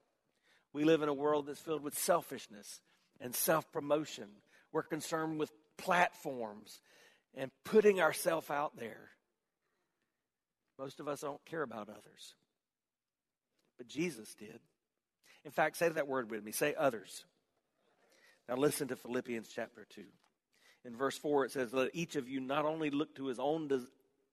We 0.73 0.85
live 0.85 1.03
in 1.03 1.11
a 1.11 1.15
world 1.15 1.47
that's 1.47 1.61
filled 1.61 1.83
with 1.83 1.99
selfishness 1.99 2.81
and 3.21 3.35
self 3.35 3.71
promotion. 3.73 4.29
We're 4.73 4.83
concerned 4.83 5.39
with 5.39 5.51
platforms 5.77 6.81
and 7.35 7.51
putting 7.65 8.01
ourselves 8.01 8.51
out 8.51 8.77
there. 8.77 9.11
Most 10.79 11.01
of 11.01 11.09
us 11.09 11.21
don't 11.21 11.45
care 11.45 11.63
about 11.63 11.89
others, 11.89 12.35
but 13.77 13.89
Jesus 13.89 14.35
did. 14.35 14.61
In 15.45 15.51
fact, 15.51 15.77
say 15.77 15.89
that 15.89 16.07
word 16.07 16.31
with 16.31 16.45
me 16.45 16.53
say 16.53 16.75
others. 16.77 17.25
Now, 18.49 18.57
listen 18.57 18.89
to 18.89 18.97
Philippians 18.97 19.49
chapter 19.55 19.87
2. 19.91 20.03
In 20.85 20.97
verse 20.97 21.19
4, 21.19 21.47
it 21.47 21.53
says, 21.53 21.73
Let 21.73 21.91
each 21.93 22.17
of 22.17 22.29
you 22.29 22.41
not 22.41 22.65
only 22.65 22.91
look 22.91 23.15
to 23.17 23.27
his 23.27 23.39
own 23.39 23.69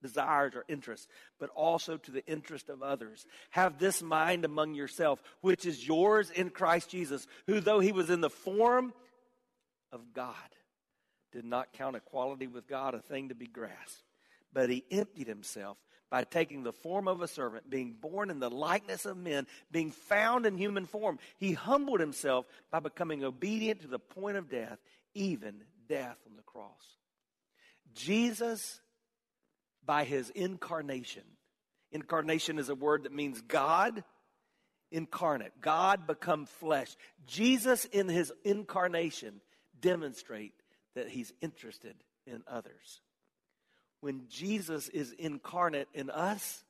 desires 0.02 0.54
or 0.56 0.66
interests, 0.68 1.08
but 1.40 1.50
also 1.50 1.98
to 1.98 2.12
the 2.12 2.26
interest 2.26 2.70
of 2.70 2.82
others. 2.82 3.26
Have 3.52 3.80
this 3.80 4.02
mind 4.02 4.46
among 4.46 4.74
yourself, 4.74 5.22
which 5.42 5.66
is 5.66 5.88
yours 5.88 6.30
in 6.32 6.50
Christ 6.50 6.90
Jesus, 6.90 7.28
who, 7.48 7.60
though 7.60 7.80
he 7.80 7.92
was 7.92 8.10
in 8.10 8.22
the 8.22 8.30
form 8.30 8.94
of 9.92 10.14
God, 10.14 10.36
did 11.32 11.46
not 11.46 11.74
count 11.74 11.96
equality 11.96 12.48
with 12.48 12.68
God 12.68 12.94
a 12.94 13.00
thing 13.00 13.30
to 13.30 13.36
be 13.36 13.48
grasped, 13.48 14.04
but 14.54 14.70
he 14.70 14.86
emptied 14.92 15.28
himself 15.28 15.78
by 16.10 16.24
taking 16.24 16.64
the 16.64 16.72
form 16.72 17.08
of 17.08 17.22
a 17.22 17.28
servant, 17.28 17.70
being 17.70 17.92
born 17.92 18.30
in 18.30 18.40
the 18.40 18.50
likeness 18.50 19.06
of 19.06 19.18
men, 19.18 19.48
being 19.72 19.92
found 19.92 20.46
in 20.46 20.58
human 20.58 20.86
form. 20.86 21.20
He 21.38 21.54
humbled 21.54 22.00
himself 22.00 22.46
by 22.72 22.80
becoming 22.80 23.24
obedient 23.24 23.82
to 23.82 23.88
the 23.88 24.00
point 24.00 24.38
of 24.38 24.50
death, 24.50 24.78
even 25.14 25.56
death 25.90 26.18
on 26.30 26.36
the 26.38 26.44
cross. 26.44 26.72
Jesus 27.94 28.80
by 29.86 30.04
his 30.04 30.30
incarnation. 30.32 31.24
Incarnation 31.92 32.60
is 32.60 32.70
a 32.70 32.76
word 32.76 33.04
that 33.04 33.14
means 33.14 33.42
God 33.42 34.04
incarnate, 34.92 35.54
God 35.62 36.08
become 36.08 36.46
flesh. 36.46 36.96
Jesus 37.26 37.86
in 37.86 38.08
his 38.08 38.32
incarnation 38.44 39.42
demonstrate 39.80 40.54
that 40.96 41.10
he's 41.10 41.34
interested 41.42 41.96
in 42.26 42.44
others. 42.48 43.02
When 44.00 44.28
Jesus 44.30 44.88
is 44.90 45.12
incarnate 45.14 45.88
in 45.94 46.10
us, 46.10 46.64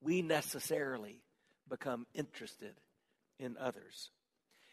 we 0.00 0.22
necessarily 0.22 1.22
become 1.68 2.06
interested 2.14 2.74
in 3.38 3.56
others. 3.58 4.10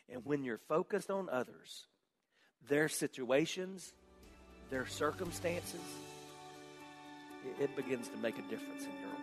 And 0.10 0.26
when 0.26 0.44
you're 0.44 0.60
focused 0.68 1.10
on 1.10 1.30
others, 1.30 1.88
their 2.68 2.90
situations, 2.90 3.94
their 4.70 4.86
circumstances, 4.86 5.80
it 7.60 7.76
begins 7.76 8.08
to 8.10 8.18
make 8.18 8.38
a 8.38 8.42
difference 8.44 8.84
in 8.84 8.92
your 9.00 9.10
life. 9.10 9.18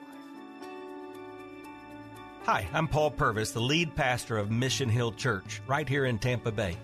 Hi, 2.45 2.67
I'm 2.73 2.89
Paul 2.89 3.11
Purvis, 3.11 3.53
the 3.53 3.61
lead 3.61 3.95
pastor 3.95 4.39
of 4.39 4.51
Mission 4.51 4.89
Hill 4.89 5.13
Church, 5.13 5.61
right 5.67 5.89
here 5.89 6.07
in 6.07 6.19
Tampa 6.19 6.51
Bay. 6.51 6.77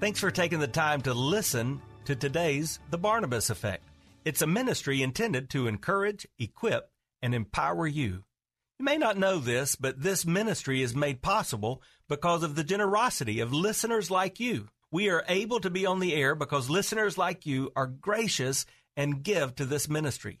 Thanks 0.00 0.20
for 0.20 0.30
taking 0.30 0.58
the 0.58 0.66
time 0.66 1.00
to 1.02 1.14
listen 1.14 1.80
to 2.06 2.16
today's 2.16 2.80
The 2.90 2.98
Barnabas 2.98 3.50
Effect. 3.50 3.84
It's 4.24 4.42
a 4.42 4.46
ministry 4.46 5.02
intended 5.02 5.50
to 5.50 5.66
encourage, 5.66 6.26
equip, 6.38 6.90
and 7.22 7.34
empower 7.34 7.86
you. 7.86 8.24
You 8.78 8.84
may 8.84 8.96
not 8.96 9.16
know 9.16 9.38
this, 9.38 9.76
but 9.76 10.02
this 10.02 10.26
ministry 10.26 10.82
is 10.82 10.94
made 10.94 11.22
possible 11.22 11.82
because 12.08 12.42
of 12.42 12.56
the 12.56 12.64
generosity 12.64 13.38
of 13.40 13.52
listeners 13.52 14.10
like 14.10 14.40
you. 14.40 14.68
We 14.90 15.08
are 15.08 15.24
able 15.28 15.60
to 15.60 15.70
be 15.70 15.86
on 15.86 16.00
the 16.00 16.14
air 16.14 16.34
because 16.34 16.68
listeners 16.68 17.16
like 17.16 17.46
you 17.46 17.70
are 17.76 17.86
gracious 17.86 18.66
and 18.96 19.22
give 19.22 19.54
to 19.54 19.64
this 19.64 19.88
ministry. 19.88 20.40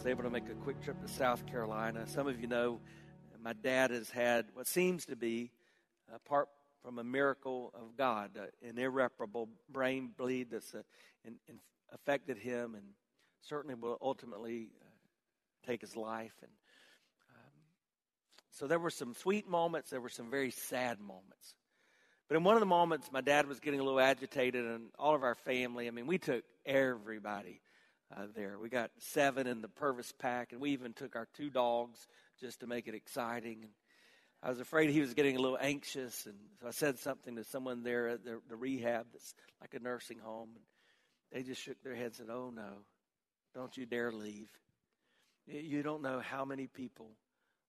was 0.00 0.06
able 0.06 0.22
to 0.22 0.30
make 0.30 0.48
a 0.48 0.54
quick 0.54 0.82
trip 0.82 0.98
to 1.02 1.06
South 1.06 1.44
Carolina. 1.44 2.06
Some 2.06 2.26
of 2.26 2.40
you 2.40 2.46
know 2.46 2.80
my 3.44 3.52
dad 3.52 3.90
has 3.90 4.08
had 4.08 4.46
what 4.54 4.66
seems 4.66 5.04
to 5.04 5.14
be, 5.14 5.50
apart 6.14 6.48
from 6.82 6.98
a 6.98 7.04
miracle 7.04 7.70
of 7.74 7.98
God, 7.98 8.30
an 8.66 8.78
irreparable 8.78 9.50
brain 9.68 10.08
bleed 10.16 10.52
that's 10.52 10.74
uh, 10.74 10.80
affected 11.92 12.38
him 12.38 12.76
and 12.76 12.84
certainly 13.42 13.74
will 13.74 13.98
ultimately 14.00 14.70
uh, 14.80 15.66
take 15.66 15.82
his 15.82 15.94
life. 15.94 16.32
And 16.40 16.52
um, 17.36 17.52
so 18.52 18.66
there 18.66 18.78
were 18.78 18.88
some 18.88 19.12
sweet 19.12 19.46
moments, 19.46 19.90
there 19.90 20.00
were 20.00 20.08
some 20.08 20.30
very 20.30 20.50
sad 20.50 20.98
moments. 20.98 21.56
But 22.26 22.38
in 22.38 22.44
one 22.44 22.54
of 22.54 22.60
the 22.60 22.66
moments, 22.66 23.12
my 23.12 23.20
dad 23.20 23.46
was 23.46 23.60
getting 23.60 23.80
a 23.80 23.84
little 23.84 24.00
agitated, 24.00 24.64
and 24.64 24.84
all 24.98 25.14
of 25.14 25.22
our 25.22 25.34
family, 25.34 25.88
I 25.88 25.90
mean, 25.90 26.06
we 26.06 26.16
took 26.16 26.44
everybody 26.64 27.60
uh, 28.16 28.26
there. 28.34 28.58
We 28.58 28.68
got 28.68 28.90
seven 28.98 29.46
in 29.46 29.62
the 29.62 29.68
Purvis 29.68 30.12
pack, 30.18 30.52
and 30.52 30.60
we 30.60 30.70
even 30.70 30.92
took 30.92 31.16
our 31.16 31.28
two 31.34 31.50
dogs 31.50 31.98
just 32.40 32.60
to 32.60 32.66
make 32.66 32.88
it 32.88 32.94
exciting. 32.94 33.62
And 33.62 33.72
I 34.42 34.50
was 34.50 34.60
afraid 34.60 34.90
he 34.90 35.00
was 35.00 35.14
getting 35.14 35.36
a 35.36 35.40
little 35.40 35.58
anxious, 35.60 36.26
and 36.26 36.36
so 36.60 36.68
I 36.68 36.70
said 36.70 36.98
something 36.98 37.36
to 37.36 37.44
someone 37.44 37.82
there 37.82 38.08
at 38.08 38.24
the, 38.24 38.40
the 38.48 38.56
rehab 38.56 39.06
that's 39.12 39.34
like 39.60 39.74
a 39.74 39.80
nursing 39.80 40.18
home. 40.18 40.50
And 40.54 40.64
they 41.32 41.46
just 41.46 41.62
shook 41.62 41.82
their 41.82 41.94
heads 41.94 42.18
and 42.18 42.28
said, 42.28 42.34
Oh, 42.34 42.50
no, 42.54 42.84
don't 43.54 43.76
you 43.76 43.86
dare 43.86 44.12
leave. 44.12 44.50
You 45.46 45.82
don't 45.82 46.02
know 46.02 46.20
how 46.20 46.44
many 46.44 46.66
people 46.66 47.10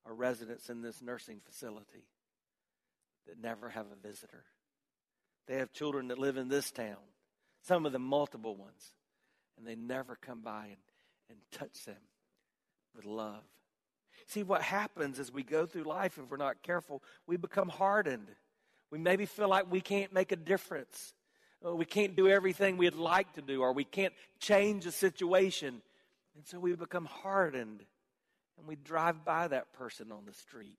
are 0.06 0.14
residents 0.14 0.70
in 0.70 0.82
this 0.82 1.02
nursing 1.02 1.42
facility 1.46 2.06
that 3.28 3.42
never 3.42 3.70
have 3.70 3.86
a 3.92 4.08
visitor. 4.08 4.44
They 5.48 5.58
have 5.58 5.74
children 5.74 6.10
that 6.10 6.20
live 6.20 6.38
in 6.38 6.48
this 6.48 6.72
town, 6.72 6.98
some 7.64 7.86
of 7.86 7.92
them 7.92 8.04
multiple 8.04 8.56
ones, 8.56 8.94
and 9.58 9.68
they 9.68 9.76
never 9.76 10.16
come 10.16 10.42
by 10.42 10.66
and, 10.68 10.78
and 11.30 11.40
touch 11.52 11.86
them 11.86 12.02
with 12.96 13.06
love. 13.06 13.44
See, 14.28 14.44
what 14.44 14.62
happens 14.62 15.20
as 15.20 15.32
we 15.32 15.44
go 15.44 15.66
through 15.66 15.84
life, 15.84 16.18
if 16.18 16.30
we're 16.30 16.38
not 16.38 16.62
careful, 16.64 17.04
we 17.28 17.38
become 17.38 17.70
hardened. 17.70 18.28
We 18.92 18.98
maybe 18.98 19.26
feel 19.26 19.48
like 19.48 19.72
we 19.72 19.82
can't 19.82 20.14
make 20.14 20.32
a 20.32 20.36
difference. 20.36 21.14
Uh, 21.66 21.76
we 21.76 21.86
can't 21.86 22.16
do 22.16 22.28
everything 22.28 22.78
we'd 22.78 22.96
like 22.96 23.34
to 23.34 23.42
do, 23.42 23.62
or 23.62 23.74
we 23.74 23.84
can't 23.84 24.14
change 24.40 24.86
a 24.86 24.92
situation. 24.92 25.82
And 26.36 26.46
so 26.46 26.60
we 26.60 26.74
become 26.76 27.06
hardened 27.06 27.84
and 28.58 28.68
we 28.68 28.76
drive 28.76 29.26
by 29.26 29.48
that 29.48 29.74
person 29.74 30.12
on 30.12 30.26
the 30.26 30.34
street. 30.34 30.78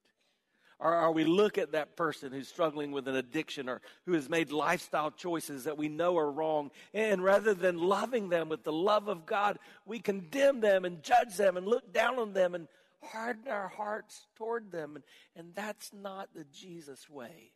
Or, 0.83 0.97
or 0.97 1.13
we 1.13 1.25
look 1.25 1.59
at 1.59 1.73
that 1.73 1.97
person 1.97 2.33
who's 2.33 2.49
struggling 2.49 2.91
with 2.91 3.07
an 3.07 3.15
addiction 3.15 3.69
or 3.69 3.81
who 4.05 4.15
has 4.15 4.29
made 4.29 4.51
lifestyle 4.51 5.13
choices 5.13 5.65
that 5.65 5.79
we 5.79 5.89
know 5.89 6.19
are 6.19 6.31
wrong. 6.31 6.73
And 6.93 7.23
rather 7.23 7.55
than 7.55 7.79
loving 7.79 8.29
them 8.29 8.49
with 8.49 8.65
the 8.65 8.73
love 8.73 9.07
of 9.07 9.25
God, 9.25 9.59
we 9.87 10.01
condemn 10.01 10.61
them 10.61 10.85
and 10.85 11.03
judge 11.03 11.37
them 11.37 11.57
and 11.57 11.67
look 11.67 11.93
down 11.93 12.19
on 12.19 12.33
them 12.33 12.57
and 12.57 12.67
harden 13.01 13.47
our 13.49 13.69
hearts 13.69 14.27
toward 14.37 14.73
them. 14.73 14.97
And, 14.97 15.05
and 15.37 15.55
that's 15.55 15.93
not 15.93 16.31
the 16.35 16.45
Jesus 16.53 17.09
way. 17.09 17.53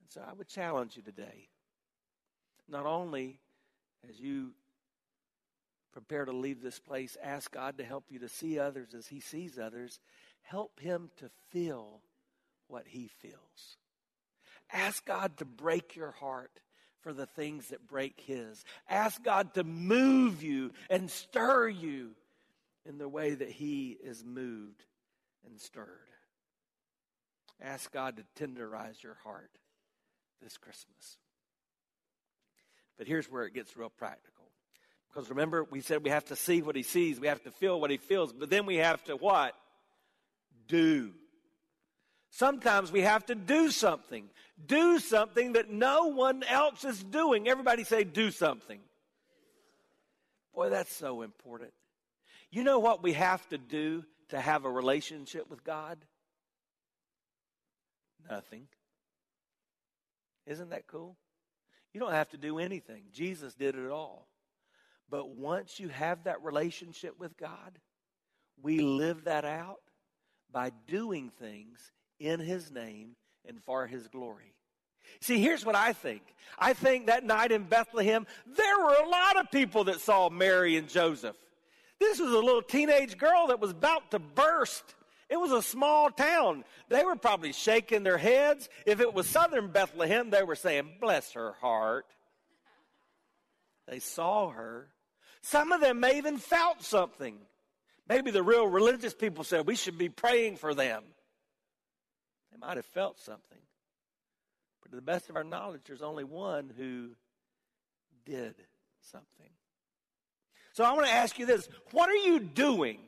And 0.00 0.08
so 0.08 0.22
I 0.26 0.32
would 0.32 0.48
challenge 0.48 0.96
you 0.96 1.02
today 1.02 1.48
not 2.68 2.86
only 2.86 3.40
as 4.08 4.20
you 4.20 4.50
prepare 5.92 6.24
to 6.24 6.32
leave 6.32 6.62
this 6.62 6.78
place, 6.78 7.16
ask 7.22 7.50
God 7.50 7.78
to 7.78 7.84
help 7.84 8.04
you 8.10 8.18
to 8.20 8.28
see 8.28 8.58
others 8.58 8.94
as 8.94 9.08
He 9.08 9.20
sees 9.20 9.58
others, 9.58 9.98
help 10.48 10.80
Him 10.80 11.10
to 11.18 11.30
feel 11.50 12.00
what 12.66 12.84
He 12.86 13.08
feels. 13.20 13.76
Ask 14.72 15.04
God 15.04 15.36
to 15.38 15.44
break 15.44 15.96
your 15.96 16.10
heart 16.12 16.60
for 17.00 17.12
the 17.12 17.26
things 17.26 17.68
that 17.68 17.86
break 17.86 18.20
His. 18.26 18.64
Ask 18.88 19.22
God 19.22 19.54
to 19.54 19.64
move 19.64 20.42
you 20.42 20.72
and 20.90 21.10
stir 21.10 21.68
you 21.68 22.10
in 22.84 22.98
the 22.98 23.08
way 23.08 23.34
that 23.34 23.50
He 23.50 23.96
is 24.02 24.24
moved 24.24 24.84
and 25.46 25.60
stirred. 25.60 25.86
Ask 27.60 27.92
God 27.92 28.16
to 28.16 28.44
tenderize 28.44 29.02
your 29.02 29.16
heart 29.24 29.50
this 30.42 30.56
Christmas. 30.56 31.16
But 32.96 33.06
here's 33.06 33.30
where 33.30 33.44
it 33.44 33.54
gets 33.54 33.76
real 33.76 33.90
practical. 33.90 34.44
Because 35.08 35.30
remember, 35.30 35.64
we 35.64 35.80
said 35.80 36.04
we 36.04 36.10
have 36.10 36.26
to 36.26 36.36
see 36.36 36.62
what 36.62 36.76
he 36.76 36.82
sees, 36.82 37.18
we 37.18 37.28
have 37.28 37.42
to 37.44 37.50
feel 37.50 37.80
what 37.80 37.90
he 37.90 37.96
feels, 37.96 38.32
but 38.32 38.50
then 38.50 38.66
we 38.66 38.76
have 38.76 39.02
to 39.04 39.16
what? 39.16 39.54
Do. 40.68 41.12
Sometimes 42.30 42.92
we 42.92 43.00
have 43.00 43.26
to 43.26 43.34
do 43.34 43.70
something. 43.70 44.28
Do 44.64 44.98
something 44.98 45.54
that 45.54 45.70
no 45.70 46.06
one 46.06 46.42
else 46.42 46.84
is 46.84 47.02
doing. 47.02 47.48
Everybody 47.48 47.84
say, 47.84 48.04
do 48.04 48.30
something. 48.30 48.80
Boy, 50.54 50.70
that's 50.70 50.94
so 50.94 51.22
important. 51.22 51.72
You 52.50 52.64
know 52.64 52.78
what 52.78 53.02
we 53.02 53.12
have 53.12 53.46
to 53.48 53.58
do 53.58 54.04
to 54.28 54.40
have 54.40 54.64
a 54.64 54.70
relationship 54.70 55.48
with 55.50 55.64
God? 55.64 55.98
Nothing. 58.30 58.66
Isn't 60.46 60.70
that 60.70 60.86
cool? 60.86 61.16
You 61.92 62.00
don't 62.00 62.12
have 62.12 62.30
to 62.30 62.36
do 62.36 62.58
anything. 62.58 63.04
Jesus 63.12 63.54
did 63.54 63.74
it 63.74 63.90
all. 63.90 64.28
But 65.10 65.30
once 65.30 65.80
you 65.80 65.88
have 65.88 66.24
that 66.24 66.42
relationship 66.42 67.18
with 67.18 67.36
God, 67.36 67.78
we 68.62 68.80
live 68.80 69.24
that 69.24 69.44
out 69.44 69.80
by 70.52 70.72
doing 70.86 71.30
things 71.38 71.92
in 72.18 72.40
His 72.40 72.70
name 72.70 73.16
and 73.46 73.62
for 73.62 73.86
His 73.86 74.08
glory. 74.08 74.54
See, 75.20 75.40
here's 75.40 75.64
what 75.64 75.74
I 75.74 75.92
think. 75.92 76.22
I 76.58 76.72
think 76.72 77.06
that 77.06 77.24
night 77.24 77.52
in 77.52 77.64
Bethlehem, 77.64 78.26
there 78.46 78.78
were 78.78 78.94
a 79.04 79.08
lot 79.08 79.38
of 79.38 79.50
people 79.50 79.84
that 79.84 80.00
saw 80.00 80.28
Mary 80.28 80.76
and 80.76 80.88
Joseph. 80.88 81.36
This 81.98 82.20
was 82.20 82.32
a 82.32 82.38
little 82.38 82.62
teenage 82.62 83.18
girl 83.18 83.48
that 83.48 83.60
was 83.60 83.70
about 83.70 84.10
to 84.12 84.18
burst. 84.18 84.94
It 85.28 85.38
was 85.38 85.52
a 85.52 85.62
small 85.62 86.10
town. 86.10 86.64
They 86.88 87.04
were 87.04 87.16
probably 87.16 87.52
shaking 87.52 88.02
their 88.02 88.18
heads. 88.18 88.68
If 88.86 89.00
it 89.00 89.12
was 89.12 89.26
southern 89.26 89.68
Bethlehem, 89.68 90.30
they 90.30 90.42
were 90.42 90.54
saying, 90.54 90.92
Bless 91.00 91.32
her 91.32 91.52
heart. 91.60 92.06
They 93.86 93.98
saw 93.98 94.50
her. 94.50 94.88
Some 95.42 95.72
of 95.72 95.80
them 95.80 96.00
may 96.00 96.18
even 96.18 96.38
felt 96.38 96.82
something. 96.82 97.38
Maybe 98.08 98.30
the 98.30 98.42
real 98.42 98.66
religious 98.66 99.14
people 99.14 99.44
said, 99.44 99.66
We 99.66 99.76
should 99.76 99.98
be 99.98 100.08
praying 100.08 100.56
for 100.56 100.74
them. 100.74 101.02
They 102.50 102.58
might 102.58 102.76
have 102.76 102.86
felt 102.86 103.20
something. 103.20 103.58
But 104.82 104.90
to 104.90 104.96
the 104.96 105.02
best 105.02 105.28
of 105.28 105.36
our 105.36 105.44
knowledge, 105.44 105.82
there's 105.86 106.02
only 106.02 106.24
one 106.24 106.72
who 106.76 107.10
did 108.24 108.54
something. 109.12 109.50
So 110.72 110.84
I 110.84 110.92
want 110.92 111.06
to 111.06 111.12
ask 111.12 111.38
you 111.38 111.46
this 111.46 111.68
what 111.90 112.08
are 112.08 112.16
you 112.16 112.40
doing 112.40 113.00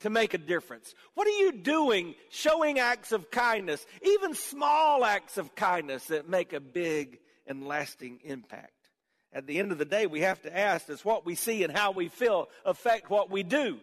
to 0.00 0.10
make 0.10 0.34
a 0.34 0.38
difference? 0.38 0.94
What 1.14 1.26
are 1.26 1.30
you 1.30 1.52
doing 1.52 2.14
showing 2.30 2.78
acts 2.78 3.12
of 3.12 3.30
kindness, 3.30 3.84
even 4.02 4.34
small 4.34 5.04
acts 5.04 5.36
of 5.36 5.54
kindness 5.54 6.06
that 6.06 6.28
make 6.28 6.52
a 6.52 6.60
big 6.60 7.18
and 7.46 7.66
lasting 7.66 8.20
impact? 8.24 8.70
At 9.32 9.46
the 9.46 9.58
end 9.58 9.72
of 9.72 9.78
the 9.78 9.84
day, 9.84 10.06
we 10.06 10.20
have 10.20 10.42
to 10.42 10.56
ask 10.56 10.86
does 10.86 11.04
what 11.04 11.24
we 11.24 11.34
see 11.34 11.64
and 11.64 11.76
how 11.76 11.90
we 11.90 12.08
feel 12.08 12.48
affect 12.64 13.10
what 13.10 13.30
we 13.30 13.42
do? 13.42 13.78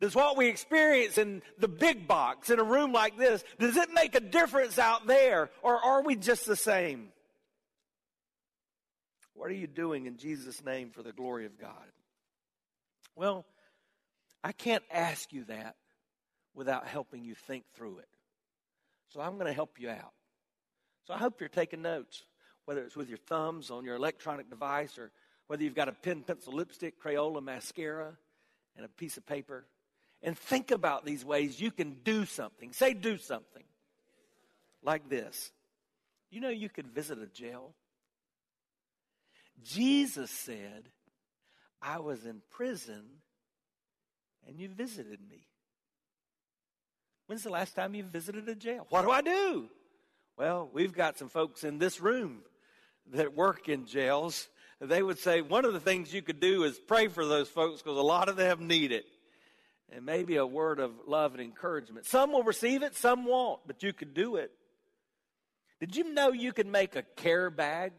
Does 0.00 0.14
what 0.14 0.36
we 0.36 0.48
experience 0.48 1.18
in 1.18 1.42
the 1.58 1.68
big 1.68 2.08
box 2.08 2.48
in 2.48 2.58
a 2.58 2.64
room 2.64 2.92
like 2.92 3.18
this, 3.18 3.44
does 3.58 3.76
it 3.76 3.90
make 3.92 4.14
a 4.14 4.20
difference 4.20 4.78
out 4.78 5.06
there 5.06 5.50
or 5.62 5.76
are 5.76 6.02
we 6.02 6.16
just 6.16 6.46
the 6.46 6.56
same? 6.56 7.08
What 9.34 9.50
are 9.50 9.54
you 9.54 9.66
doing 9.66 10.06
in 10.06 10.16
Jesus' 10.16 10.64
name 10.64 10.90
for 10.90 11.02
the 11.02 11.12
glory 11.12 11.44
of 11.44 11.58
God? 11.58 11.72
Well, 13.14 13.44
I 14.42 14.52
can't 14.52 14.84
ask 14.90 15.32
you 15.32 15.44
that 15.44 15.76
without 16.54 16.86
helping 16.86 17.24
you 17.24 17.34
think 17.34 17.64
through 17.74 17.98
it. 17.98 18.08
So 19.10 19.20
I'm 19.20 19.34
going 19.34 19.46
to 19.46 19.52
help 19.52 19.78
you 19.78 19.90
out. 19.90 20.12
So 21.06 21.12
I 21.12 21.18
hope 21.18 21.40
you're 21.40 21.48
taking 21.48 21.82
notes, 21.82 22.24
whether 22.64 22.82
it's 22.82 22.96
with 22.96 23.08
your 23.08 23.18
thumbs 23.18 23.70
on 23.70 23.84
your 23.84 23.96
electronic 23.96 24.48
device 24.48 24.96
or 24.96 25.10
whether 25.46 25.62
you've 25.62 25.74
got 25.74 25.88
a 25.88 25.92
pen, 25.92 26.22
pencil, 26.22 26.54
lipstick, 26.54 27.02
Crayola, 27.02 27.42
mascara, 27.42 28.16
and 28.76 28.86
a 28.86 28.88
piece 28.88 29.16
of 29.16 29.26
paper. 29.26 29.66
And 30.22 30.36
think 30.36 30.70
about 30.70 31.04
these 31.04 31.24
ways 31.24 31.60
you 31.60 31.70
can 31.70 31.96
do 32.04 32.26
something. 32.26 32.72
Say, 32.72 32.94
do 32.94 33.16
something. 33.16 33.64
Like 34.82 35.08
this. 35.08 35.50
You 36.30 36.40
know, 36.40 36.48
you 36.48 36.68
could 36.68 36.88
visit 36.88 37.18
a 37.18 37.26
jail. 37.26 37.74
Jesus 39.62 40.30
said, 40.30 40.88
I 41.82 41.98
was 41.98 42.24
in 42.24 42.42
prison 42.50 43.02
and 44.46 44.58
you 44.58 44.68
visited 44.68 45.20
me. 45.28 45.46
When's 47.26 47.42
the 47.42 47.50
last 47.50 47.74
time 47.74 47.94
you 47.94 48.02
visited 48.02 48.48
a 48.48 48.54
jail? 48.54 48.86
What 48.90 49.02
do 49.02 49.10
I 49.10 49.22
do? 49.22 49.68
Well, 50.36 50.68
we've 50.72 50.92
got 50.92 51.18
some 51.18 51.28
folks 51.28 51.64
in 51.64 51.78
this 51.78 52.00
room 52.00 52.40
that 53.12 53.34
work 53.34 53.68
in 53.68 53.86
jails. 53.86 54.48
They 54.80 55.02
would 55.02 55.18
say 55.18 55.42
one 55.42 55.64
of 55.64 55.72
the 55.72 55.80
things 55.80 56.12
you 56.12 56.22
could 56.22 56.40
do 56.40 56.64
is 56.64 56.78
pray 56.78 57.08
for 57.08 57.24
those 57.24 57.48
folks 57.48 57.82
because 57.82 57.98
a 57.98 58.02
lot 58.02 58.28
of 58.28 58.36
them 58.36 58.66
need 58.66 58.92
it. 58.92 59.04
And 59.92 60.06
maybe 60.06 60.36
a 60.36 60.46
word 60.46 60.78
of 60.78 60.92
love 61.06 61.32
and 61.32 61.42
encouragement. 61.42 62.06
Some 62.06 62.32
will 62.32 62.44
receive 62.44 62.82
it, 62.82 62.94
some 62.94 63.24
won't, 63.24 63.60
but 63.66 63.82
you 63.82 63.92
could 63.92 64.14
do 64.14 64.36
it. 64.36 64.52
Did 65.80 65.96
you 65.96 66.12
know 66.12 66.30
you 66.30 66.52
can 66.52 66.70
make 66.70 66.94
a 66.94 67.02
care 67.02 67.50
bag 67.50 67.92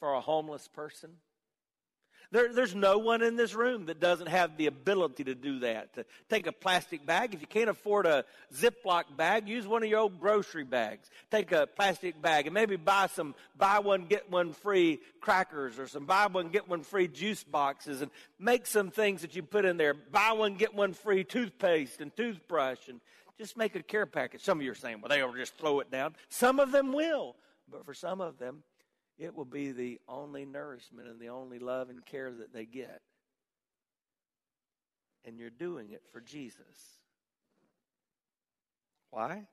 for 0.00 0.14
a 0.14 0.20
homeless 0.20 0.66
person? 0.68 1.10
There, 2.30 2.52
there's 2.52 2.74
no 2.74 2.98
one 2.98 3.22
in 3.22 3.36
this 3.36 3.54
room 3.54 3.86
that 3.86 4.00
doesn't 4.00 4.28
have 4.28 4.56
the 4.56 4.66
ability 4.66 5.24
to 5.24 5.34
do 5.34 5.60
that. 5.60 5.94
To 5.94 6.04
take 6.28 6.46
a 6.46 6.52
plastic 6.52 7.06
bag. 7.06 7.34
If 7.34 7.40
you 7.40 7.46
can't 7.46 7.70
afford 7.70 8.06
a 8.06 8.24
Ziploc 8.54 9.04
bag, 9.16 9.48
use 9.48 9.66
one 9.66 9.82
of 9.82 9.88
your 9.88 10.00
old 10.00 10.20
grocery 10.20 10.64
bags. 10.64 11.10
Take 11.30 11.52
a 11.52 11.66
plastic 11.66 12.20
bag 12.20 12.46
and 12.46 12.54
maybe 12.54 12.76
buy 12.76 13.06
some 13.06 13.34
buy 13.56 13.78
one, 13.78 14.06
get 14.06 14.30
one 14.30 14.52
free 14.52 15.00
crackers 15.20 15.78
or 15.78 15.86
some 15.86 16.06
buy 16.06 16.26
one, 16.26 16.48
get 16.48 16.68
one 16.68 16.82
free 16.82 17.08
juice 17.08 17.44
boxes 17.44 18.02
and 18.02 18.10
make 18.38 18.66
some 18.66 18.90
things 18.90 19.22
that 19.22 19.36
you 19.36 19.42
put 19.42 19.64
in 19.64 19.76
there. 19.76 19.94
Buy 19.94 20.32
one, 20.32 20.54
get 20.54 20.74
one 20.74 20.92
free 20.92 21.24
toothpaste 21.24 22.00
and 22.00 22.14
toothbrush 22.16 22.88
and 22.88 23.00
just 23.38 23.56
make 23.56 23.74
a 23.74 23.82
care 23.82 24.06
package. 24.06 24.42
Some 24.42 24.58
of 24.58 24.64
you 24.64 24.72
are 24.72 24.76
saying, 24.76 25.00
well, 25.00 25.10
they'll 25.10 25.32
just 25.34 25.56
throw 25.58 25.80
it 25.80 25.90
down. 25.90 26.14
Some 26.28 26.58
of 26.58 26.72
them 26.72 26.92
will. 26.92 27.36
But 27.70 27.84
for 27.84 27.94
some 27.94 28.20
of 28.20 28.38
them, 28.38 28.62
it 29.18 29.34
will 29.34 29.46
be 29.46 29.72
the 29.72 30.00
only 30.08 30.44
nourishment 30.44 31.08
and 31.08 31.18
the 31.20 31.30
only 31.30 31.58
love 31.58 31.88
and 31.88 32.04
care 32.04 32.30
that 32.30 32.52
they 32.52 32.66
get. 32.66 33.00
And 35.24 35.38
you're 35.38 35.50
doing 35.50 35.90
it 35.90 36.02
for 36.12 36.20
Jesus. 36.20 36.98
Why? 39.10 39.46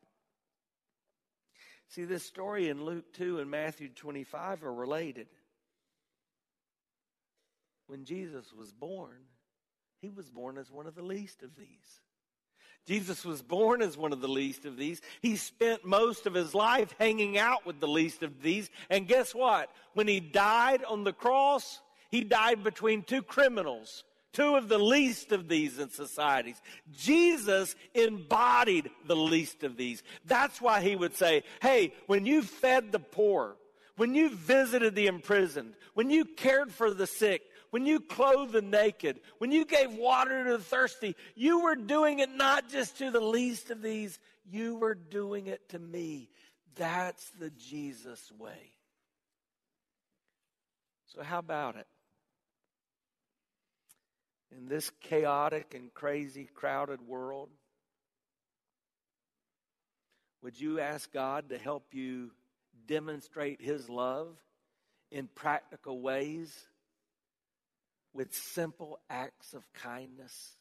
See, 1.87 2.05
this 2.05 2.25
story 2.25 2.69
in 2.69 2.83
Luke 2.83 3.13
2 3.13 3.39
and 3.39 3.49
Matthew 3.49 3.89
25 3.89 4.63
are 4.63 4.73
related. 4.73 5.27
When 7.87 8.03
Jesus 8.03 8.51
was 8.51 8.71
born, 8.71 9.21
he 10.01 10.09
was 10.09 10.29
born 10.29 10.57
as 10.57 10.71
one 10.71 10.87
of 10.87 10.95
the 10.95 11.03
least 11.03 11.43
of 11.43 11.55
these. 11.55 12.02
Jesus 12.85 13.23
was 13.23 13.41
born 13.41 13.81
as 13.81 13.97
one 13.97 14.11
of 14.11 14.21
the 14.21 14.27
least 14.27 14.65
of 14.65 14.75
these. 14.75 15.01
He 15.21 15.37
spent 15.37 15.85
most 15.85 16.25
of 16.25 16.33
his 16.33 16.53
life 16.53 16.93
hanging 16.99 17.37
out 17.37 17.65
with 17.65 17.79
the 17.79 17.87
least 17.87 18.23
of 18.23 18.41
these. 18.41 18.69
And 18.89 19.07
guess 19.07 19.33
what? 19.33 19.69
When 19.93 20.07
he 20.07 20.19
died 20.19 20.83
on 20.83 21.03
the 21.03 21.13
cross, 21.13 21.79
he 22.11 22.23
died 22.23 22.63
between 22.63 23.03
two 23.03 23.21
criminals, 23.21 24.03
two 24.33 24.55
of 24.55 24.67
the 24.67 24.77
least 24.77 25.31
of 25.31 25.47
these 25.47 25.79
in 25.79 25.89
societies. 25.89 26.61
Jesus 26.91 27.75
embodied 27.93 28.89
the 29.07 29.15
least 29.15 29.63
of 29.63 29.77
these. 29.77 30.03
That's 30.25 30.59
why 30.61 30.81
he 30.81 30.95
would 30.95 31.15
say, 31.15 31.43
Hey, 31.61 31.93
when 32.07 32.25
you 32.25 32.41
fed 32.41 32.91
the 32.91 32.99
poor, 32.99 33.55
when 33.95 34.13
you 34.13 34.29
visited 34.29 34.95
the 34.95 35.07
imprisoned, 35.07 35.75
when 35.93 36.09
you 36.09 36.25
cared 36.25 36.71
for 36.71 36.93
the 36.93 37.07
sick, 37.07 37.43
when 37.73 37.87
you 37.87 37.99
clothed 37.99 38.51
the 38.51 38.61
naked, 38.61 39.19
when 39.39 39.51
you 39.51 39.65
gave 39.65 39.91
water 39.95 40.43
to 40.43 40.57
the 40.59 40.63
thirsty, 40.63 41.15
you 41.33 41.63
were 41.63 41.75
doing 41.75 42.19
it 42.19 42.29
not 42.29 42.69
just 42.69 42.99
to 42.99 43.09
the 43.09 43.19
least 43.19 43.71
of 43.71 43.81
these, 43.81 44.19
you 44.45 44.75
were 44.75 44.93
doing 44.93 45.47
it 45.47 45.67
to 45.69 45.79
me. 45.79 46.29
That's 46.75 47.27
the 47.39 47.49
Jesus 47.49 48.31
way. 48.37 48.73
So, 51.07 51.23
how 51.23 51.39
about 51.39 51.75
it? 51.75 51.87
In 54.55 54.67
this 54.67 54.91
chaotic 55.01 55.73
and 55.73 55.91
crazy, 55.95 56.47
crowded 56.53 57.01
world, 57.01 57.49
would 60.43 60.61
you 60.61 60.79
ask 60.79 61.11
God 61.11 61.49
to 61.49 61.57
help 61.57 61.95
you 61.95 62.29
demonstrate 62.85 63.63
His 63.63 63.89
love 63.89 64.37
in 65.09 65.27
practical 65.33 65.99
ways? 65.99 66.67
With 68.13 68.33
simple 68.33 68.99
acts 69.09 69.53
of 69.53 69.63
kindness 69.73 70.55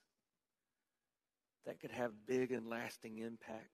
that 1.66 1.80
could 1.80 1.90
have 1.90 2.26
big 2.26 2.50
and 2.50 2.68
lasting 2.68 3.18
impact. 3.18 3.68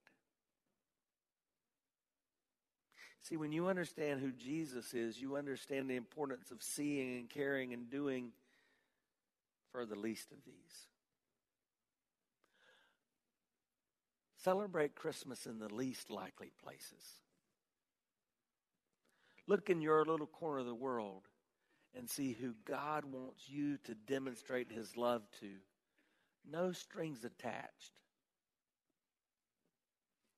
See, 3.22 3.36
when 3.36 3.52
you 3.52 3.68
understand 3.68 4.20
who 4.20 4.32
Jesus 4.32 4.94
is, 4.94 5.20
you 5.20 5.36
understand 5.36 5.88
the 5.88 5.96
importance 5.96 6.50
of 6.50 6.62
seeing 6.62 7.18
and 7.18 7.28
caring 7.30 7.72
and 7.72 7.90
doing 7.90 8.32
for 9.70 9.84
the 9.84 9.96
least 9.96 10.32
of 10.32 10.38
these. 10.46 10.86
Celebrate 14.42 14.94
Christmas 14.94 15.46
in 15.46 15.58
the 15.58 15.72
least 15.72 16.10
likely 16.10 16.52
places. 16.62 17.20
Look 19.46 19.68
in 19.68 19.80
your 19.80 20.04
little 20.04 20.26
corner 20.26 20.60
of 20.60 20.66
the 20.66 20.74
world 20.74 21.22
and 21.96 22.08
see 22.08 22.32
who 22.32 22.54
God 22.66 23.04
wants 23.04 23.48
you 23.48 23.78
to 23.84 23.94
demonstrate 23.94 24.70
his 24.70 24.96
love 24.96 25.22
to. 25.40 25.48
No 26.50 26.72
strings 26.72 27.24
attached. 27.24 27.92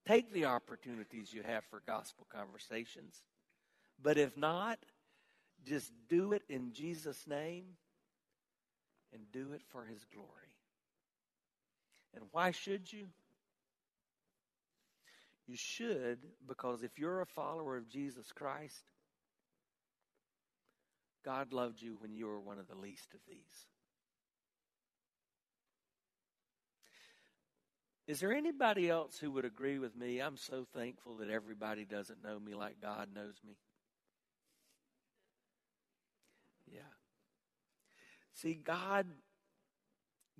Take 0.06 0.32
the 0.32 0.46
opportunities 0.46 1.32
you 1.32 1.42
have 1.42 1.64
for 1.64 1.82
gospel 1.86 2.26
conversations. 2.30 3.22
But 4.02 4.16
if 4.16 4.36
not, 4.36 4.78
just 5.66 5.92
do 6.08 6.32
it 6.32 6.42
in 6.48 6.72
Jesus' 6.72 7.26
name 7.26 7.64
and 9.12 9.22
do 9.32 9.52
it 9.52 9.62
for 9.68 9.84
his 9.84 10.04
glory. 10.12 10.28
And 12.14 12.24
why 12.32 12.50
should 12.50 12.92
you? 12.92 13.06
You 15.46 15.56
should 15.56 16.18
because 16.46 16.82
if 16.82 16.98
you're 16.98 17.20
a 17.20 17.26
follower 17.26 17.76
of 17.76 17.88
Jesus 17.88 18.32
Christ, 18.32 18.82
God 21.24 21.52
loved 21.52 21.82
you 21.82 21.96
when 22.00 22.14
you 22.14 22.26
were 22.26 22.40
one 22.40 22.58
of 22.58 22.68
the 22.68 22.74
least 22.74 23.14
of 23.14 23.20
these. 23.28 23.66
Is 28.06 28.18
there 28.18 28.32
anybody 28.32 28.88
else 28.88 29.18
who 29.18 29.30
would 29.32 29.44
agree 29.44 29.78
with 29.78 29.96
me? 29.96 30.18
I'm 30.18 30.36
so 30.36 30.66
thankful 30.74 31.18
that 31.18 31.30
everybody 31.30 31.84
doesn't 31.84 32.24
know 32.24 32.40
me 32.40 32.54
like 32.54 32.80
God 32.80 33.08
knows 33.14 33.34
me. 33.46 33.56
Yeah. 36.66 36.80
See, 38.34 38.54
God 38.54 39.06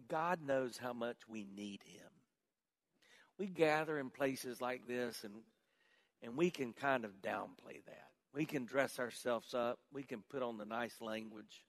God 0.08 0.40
knows 0.44 0.78
how 0.78 0.92
much 0.92 1.28
we 1.28 1.44
need 1.44 1.82
him. 1.84 2.10
We 3.38 3.46
gather 3.46 3.98
in 3.98 4.10
places 4.10 4.60
like 4.60 4.88
this 4.88 5.22
and 5.22 5.34
and 6.22 6.36
we 6.36 6.50
can 6.50 6.72
kind 6.72 7.04
of 7.04 7.22
downplay 7.22 7.84
that. 7.86 8.09
We 8.32 8.44
can 8.44 8.64
dress 8.64 8.98
ourselves 8.98 9.54
up. 9.54 9.78
We 9.92 10.02
can 10.02 10.22
put 10.28 10.42
on 10.42 10.58
the 10.58 10.64
nice 10.64 11.00
language. 11.00 11.64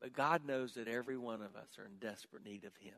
But 0.00 0.12
God 0.12 0.46
knows 0.46 0.74
that 0.74 0.88
every 0.88 1.16
one 1.16 1.42
of 1.42 1.56
us 1.56 1.78
are 1.78 1.86
in 1.86 1.98
desperate 2.00 2.44
need 2.44 2.64
of 2.64 2.76
Him. 2.76 2.94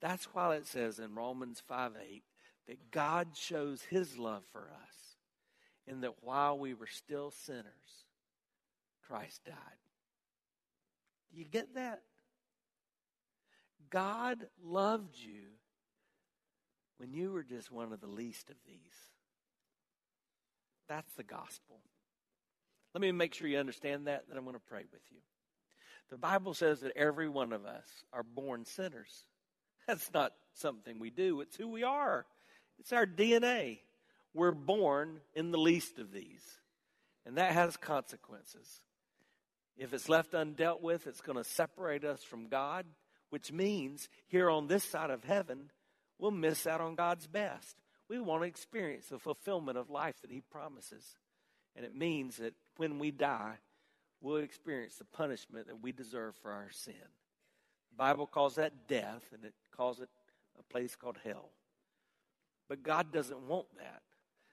That's 0.00 0.24
why 0.32 0.56
it 0.56 0.66
says 0.66 0.98
in 0.98 1.14
Romans 1.14 1.62
5 1.66 1.92
8 2.10 2.22
that 2.68 2.90
God 2.90 3.28
shows 3.34 3.82
His 3.82 4.18
love 4.18 4.42
for 4.52 4.70
us, 4.70 5.16
and 5.86 6.02
that 6.02 6.22
while 6.22 6.58
we 6.58 6.74
were 6.74 6.86
still 6.86 7.30
sinners, 7.30 8.06
Christ 9.06 9.42
died. 9.44 9.54
Do 11.32 11.38
you 11.38 11.44
get 11.44 11.74
that? 11.74 12.02
God 13.90 14.46
loved 14.64 15.16
you 15.18 15.42
when 16.98 17.12
you 17.12 17.32
were 17.32 17.42
just 17.42 17.70
one 17.70 17.92
of 17.92 18.00
the 18.00 18.06
least 18.06 18.48
of 18.48 18.56
these. 18.66 19.11
That's 20.88 21.12
the 21.14 21.22
gospel. 21.22 21.80
Let 22.94 23.00
me 23.00 23.12
make 23.12 23.34
sure 23.34 23.48
you 23.48 23.58
understand 23.58 24.06
that, 24.06 24.24
then 24.28 24.36
I'm 24.36 24.44
going 24.44 24.54
to 24.54 24.60
pray 24.60 24.84
with 24.92 25.02
you. 25.10 25.18
The 26.10 26.18
Bible 26.18 26.52
says 26.52 26.80
that 26.80 26.96
every 26.96 27.28
one 27.28 27.52
of 27.52 27.64
us 27.64 27.86
are 28.12 28.22
born 28.22 28.66
sinners. 28.66 29.24
That's 29.86 30.12
not 30.12 30.32
something 30.54 30.98
we 30.98 31.10
do, 31.10 31.40
it's 31.40 31.56
who 31.56 31.68
we 31.68 31.82
are. 31.82 32.26
It's 32.78 32.92
our 32.92 33.06
DNA. 33.06 33.78
We're 34.34 34.52
born 34.52 35.20
in 35.34 35.50
the 35.50 35.58
least 35.58 35.98
of 35.98 36.12
these, 36.12 36.42
and 37.26 37.36
that 37.36 37.52
has 37.52 37.76
consequences. 37.76 38.80
If 39.76 39.92
it's 39.92 40.08
left 40.08 40.32
undealt 40.32 40.80
with, 40.80 41.06
it's 41.06 41.20
going 41.20 41.38
to 41.38 41.44
separate 41.44 42.04
us 42.04 42.22
from 42.22 42.48
God, 42.48 42.86
which 43.30 43.52
means 43.52 44.08
here 44.28 44.50
on 44.50 44.68
this 44.68 44.84
side 44.84 45.10
of 45.10 45.24
heaven, 45.24 45.70
we'll 46.18 46.30
miss 46.30 46.66
out 46.66 46.80
on 46.80 46.94
God's 46.94 47.26
best. 47.26 47.76
We 48.08 48.20
want 48.20 48.42
to 48.42 48.48
experience 48.48 49.06
the 49.06 49.18
fulfillment 49.18 49.78
of 49.78 49.90
life 49.90 50.20
that 50.22 50.30
He 50.30 50.40
promises. 50.40 51.16
And 51.74 51.84
it 51.84 51.96
means 51.96 52.36
that 52.36 52.54
when 52.76 52.98
we 52.98 53.10
die, 53.10 53.54
we'll 54.20 54.36
experience 54.36 54.96
the 54.96 55.04
punishment 55.04 55.66
that 55.68 55.82
we 55.82 55.92
deserve 55.92 56.34
for 56.36 56.50
our 56.50 56.70
sin. 56.70 56.94
The 57.90 57.96
Bible 57.96 58.26
calls 58.26 58.56
that 58.56 58.88
death, 58.88 59.22
and 59.32 59.44
it 59.44 59.54
calls 59.76 60.00
it 60.00 60.08
a 60.58 60.62
place 60.72 60.96
called 60.96 61.18
hell. 61.24 61.50
But 62.68 62.82
God 62.82 63.12
doesn't 63.12 63.40
want 63.48 63.66
that. 63.78 64.02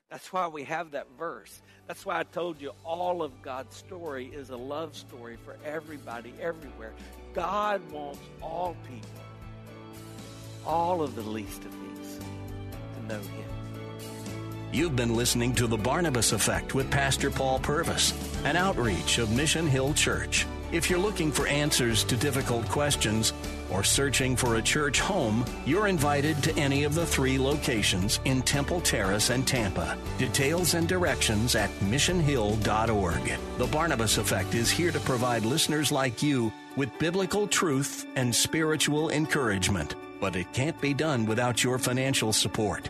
That's 0.10 0.34
why 0.34 0.48
we 0.48 0.64
have 0.64 0.92
that 0.92 1.08
verse. 1.18 1.62
That's 1.88 2.06
why 2.06 2.20
I 2.20 2.24
told 2.24 2.60
you 2.60 2.72
all 2.84 3.22
of 3.22 3.42
God's 3.42 3.76
story 3.76 4.32
is 4.34 4.50
a 4.50 4.58
love 4.58 4.96
story 4.96 5.38
for 5.46 5.56
everybody, 5.64 6.34
everywhere. 6.42 6.94
God 7.34 7.80
wants 7.92 8.20
all 8.42 8.76
people, 8.88 9.22
all 10.66 11.04
of 11.04 11.16
the 11.16 11.22
least 11.22 11.64
of 11.64 11.79
know 13.10 13.20
Him. 13.20 13.46
You've 14.72 14.96
been 14.96 15.16
listening 15.16 15.54
to 15.56 15.68
The 15.68 15.78
Barnabas 15.78 16.32
Effect 16.32 16.76
with 16.76 16.90
Pastor 16.92 17.32
Paul 17.32 17.60
Purvis, 17.60 18.14
an 18.46 18.56
outreach 18.56 19.18
of 19.18 19.36
Mission 19.36 19.68
Hill 19.68 19.94
Church. 19.94 20.46
If 20.72 20.90
you're 20.90 21.00
looking 21.00 21.32
for 21.32 21.48
answers 21.48 22.04
to 22.04 22.16
difficult 22.16 22.70
questions, 22.70 23.34
or 23.72 23.84
searching 23.84 24.36
for 24.36 24.56
a 24.56 24.62
church 24.62 25.00
home, 25.00 25.46
you're 25.66 25.88
invited 25.88 26.42
to 26.44 26.56
any 26.58 26.84
of 26.84 26.96
the 26.96 27.06
three 27.06 27.38
locations 27.38 28.20
in 28.26 28.42
Temple 28.42 28.82
Terrace 28.82 29.30
and 29.30 29.48
Tampa. 29.48 29.98
Details 30.18 30.74
and 30.74 30.88
directions 30.88 31.56
at 31.56 31.70
missionhill.org. 31.80 33.34
The 33.58 33.68
Barnabas 33.68 34.18
Effect 34.18 34.56
is 34.56 34.72
here 34.72 34.92
to 34.92 35.00
provide 35.00 35.46
listeners 35.46 35.92
like 35.92 36.24
you 36.24 36.52
with 36.76 36.98
biblical 37.00 37.48
truth 37.48 38.06
and 38.16 38.34
spiritual 38.34 39.10
encouragement. 39.10 39.96
But 40.20 40.36
it 40.36 40.52
can't 40.54 40.80
be 40.82 40.94
done 40.94 41.26
without 41.26 41.64
your 41.64 41.80
financial 41.80 42.34
support. 42.34 42.90